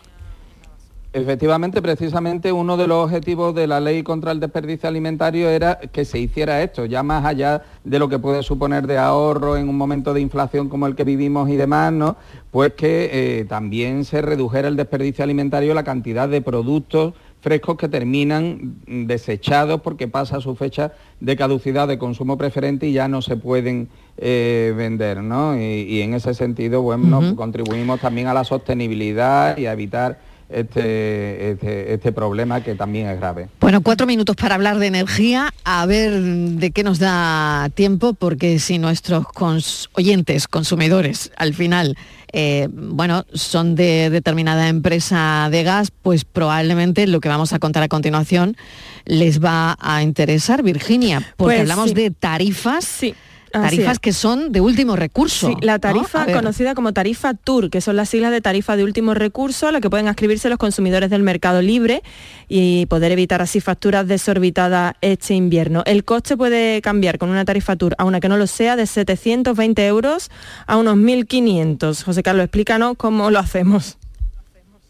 [1.16, 6.04] Efectivamente, precisamente uno de los objetivos de la ley contra el desperdicio alimentario era que
[6.04, 9.78] se hiciera esto, ya más allá de lo que puede suponer de ahorro en un
[9.78, 12.16] momento de inflación como el que vivimos y demás, ¿no?
[12.50, 17.88] Pues que eh, también se redujera el desperdicio alimentario, la cantidad de productos frescos que
[17.88, 23.38] terminan desechados porque pasa su fecha de caducidad de consumo preferente y ya no se
[23.38, 23.88] pueden
[24.18, 25.56] eh, vender, ¿no?
[25.56, 31.50] Y, y en ese sentido, bueno, contribuimos también a la sostenibilidad y a evitar este,
[31.52, 33.48] este, este problema que también es grave.
[33.60, 38.58] Bueno, cuatro minutos para hablar de energía, a ver de qué nos da tiempo, porque
[38.58, 41.96] si nuestros cons- oyentes, consumidores, al final,
[42.32, 47.82] eh, bueno, son de determinada empresa de gas, pues probablemente lo que vamos a contar
[47.82, 48.56] a continuación
[49.04, 51.94] les va a interesar, Virginia, porque Pues hablamos sí.
[51.94, 53.14] de tarifas, así
[53.62, 53.98] tarifas es.
[53.98, 55.48] que son de último recurso.
[55.48, 59.14] Sí, la tarifa conocida como tarifa TUR, que son las siglas de tarifa de último
[59.14, 62.02] recurso a la que pueden ascribirse los consumidores del mercado libre
[62.48, 65.82] y poder evitar así facturas desorbitadas este invierno.
[65.86, 68.86] El coste puede cambiar con una tarifa TUR a una que no lo sea de
[68.86, 70.30] 720 euros
[70.66, 72.02] a unos 1.500.
[72.02, 73.98] José Carlos, explícanos cómo lo hacemos.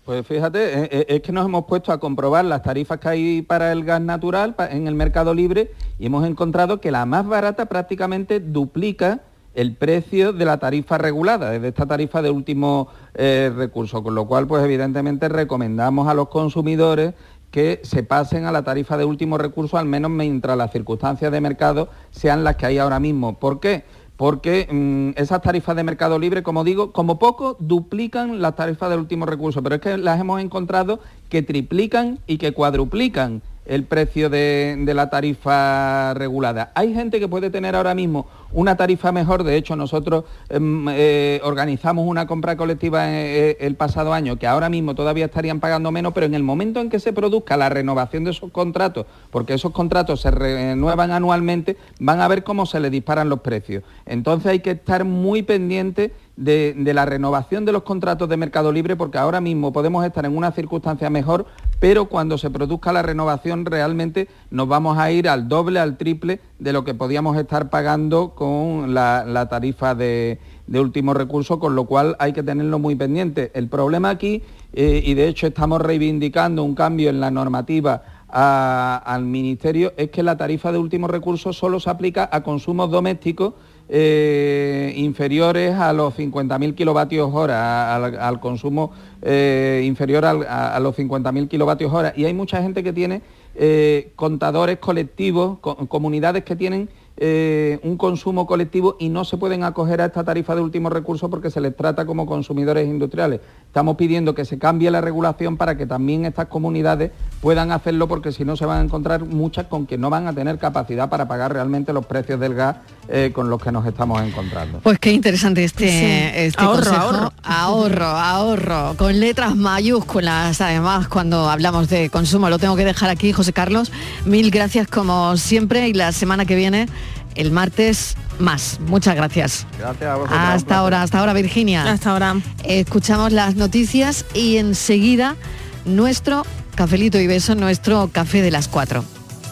[0.07, 3.43] Pues fíjate, eh, eh, es que nos hemos puesto a comprobar las tarifas que hay
[3.43, 7.67] para el gas natural en el mercado libre y hemos encontrado que la más barata
[7.67, 9.23] prácticamente duplica
[9.55, 14.29] el precio de la tarifa regulada, de esta tarifa de último eh, recurso, con lo
[14.29, 17.15] cual pues evidentemente recomendamos a los consumidores
[17.51, 21.41] que se pasen a la tarifa de último recurso, al menos mientras las circunstancias de
[21.41, 23.41] mercado sean las que hay ahora mismo.
[23.41, 23.83] ¿Por qué?
[24.17, 29.01] Porque mm, esas tarifas de mercado libre, como digo, como poco duplican las tarifas del
[29.01, 34.31] último recurso, pero es que las hemos encontrado que triplican y que cuadruplican el precio
[34.31, 36.73] de, la tarifa regulada.
[36.75, 41.41] Hay gente que puede tener ahora mismo una tarifa mejor, de hecho nosotros em, eh,
[41.43, 46.13] organizamos una compra colectiva eh, el pasado año que ahora mismo todavía estarían pagando menos,
[46.15, 49.73] pero en el momento en que se produzca la renovación de esos contratos, porque esos
[49.73, 53.83] contratos se renuevan anualmente, van a ver cómo se les disparan los precios.
[54.07, 58.97] Entonces hay que estar muy pendiente de, la renovación de los contratos de Mercado Libre,
[58.97, 61.47] porque ahora mismo podemos estar en una circunstancia mejor,
[61.81, 66.41] pero cuando se produzca la renovación realmente nos vamos a ir al doble, al triple
[66.59, 71.85] de lo que podíamos estar pagando con la, tarifa de, de último recurso, con lo
[71.85, 73.51] cual hay que tenerlo muy pendiente.
[73.55, 79.25] El problema aquí, eh, y de hecho estamos reivindicando un cambio en la normativa al
[79.25, 83.55] Ministerio, es que la tarifa de último recurso solo se aplica a consumos domésticos
[83.89, 91.93] eh, inferiores a los 50.000 kilovatios hora, al, consumo eh, inferior a, los 50.000 kilovatios
[91.93, 92.13] hora.
[92.17, 93.23] Y hay mucha gente que tiene
[93.55, 99.65] eh, contadores colectivos, co- comunidades que tienen eh, un consumo colectivo y no se pueden
[99.65, 103.41] acoger a esta tarifa de último recurso porque se les trata como consumidores industriales.
[103.67, 108.33] Estamos pidiendo que se cambie la regulación para que también estas comunidades puedan hacerlo porque
[108.33, 111.27] si no se van a encontrar muchas con que no van a tener capacidad para
[111.29, 112.77] pagar realmente los precios del gas
[113.09, 114.81] eh, con los que nos estamos encontrando.
[114.83, 116.31] Pues qué interesante este, Sí.
[116.37, 117.03] este Ahorro, consejo.
[117.03, 117.33] ahorro.
[117.45, 120.61] ahorro, ahorro, con letras mayúsculas.
[120.61, 123.93] Además, cuando hablamos de consumo, lo tengo que dejar aquí, José Carlos.
[124.25, 126.89] Mil gracias como siempre y la semana que viene,
[127.37, 128.79] el martes, más.
[128.81, 129.67] Muchas gracias.
[129.79, 130.41] Gracias a vosotros.
[130.41, 131.91] Hasta ahora, hasta ahora, Virginia.
[131.91, 132.37] Hasta ahora.
[132.65, 135.37] Escuchamos las noticias y enseguida
[135.85, 139.05] nuestro cafelito y beso, nuestro café de las cuatro.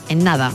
[0.08, 0.52] En nada.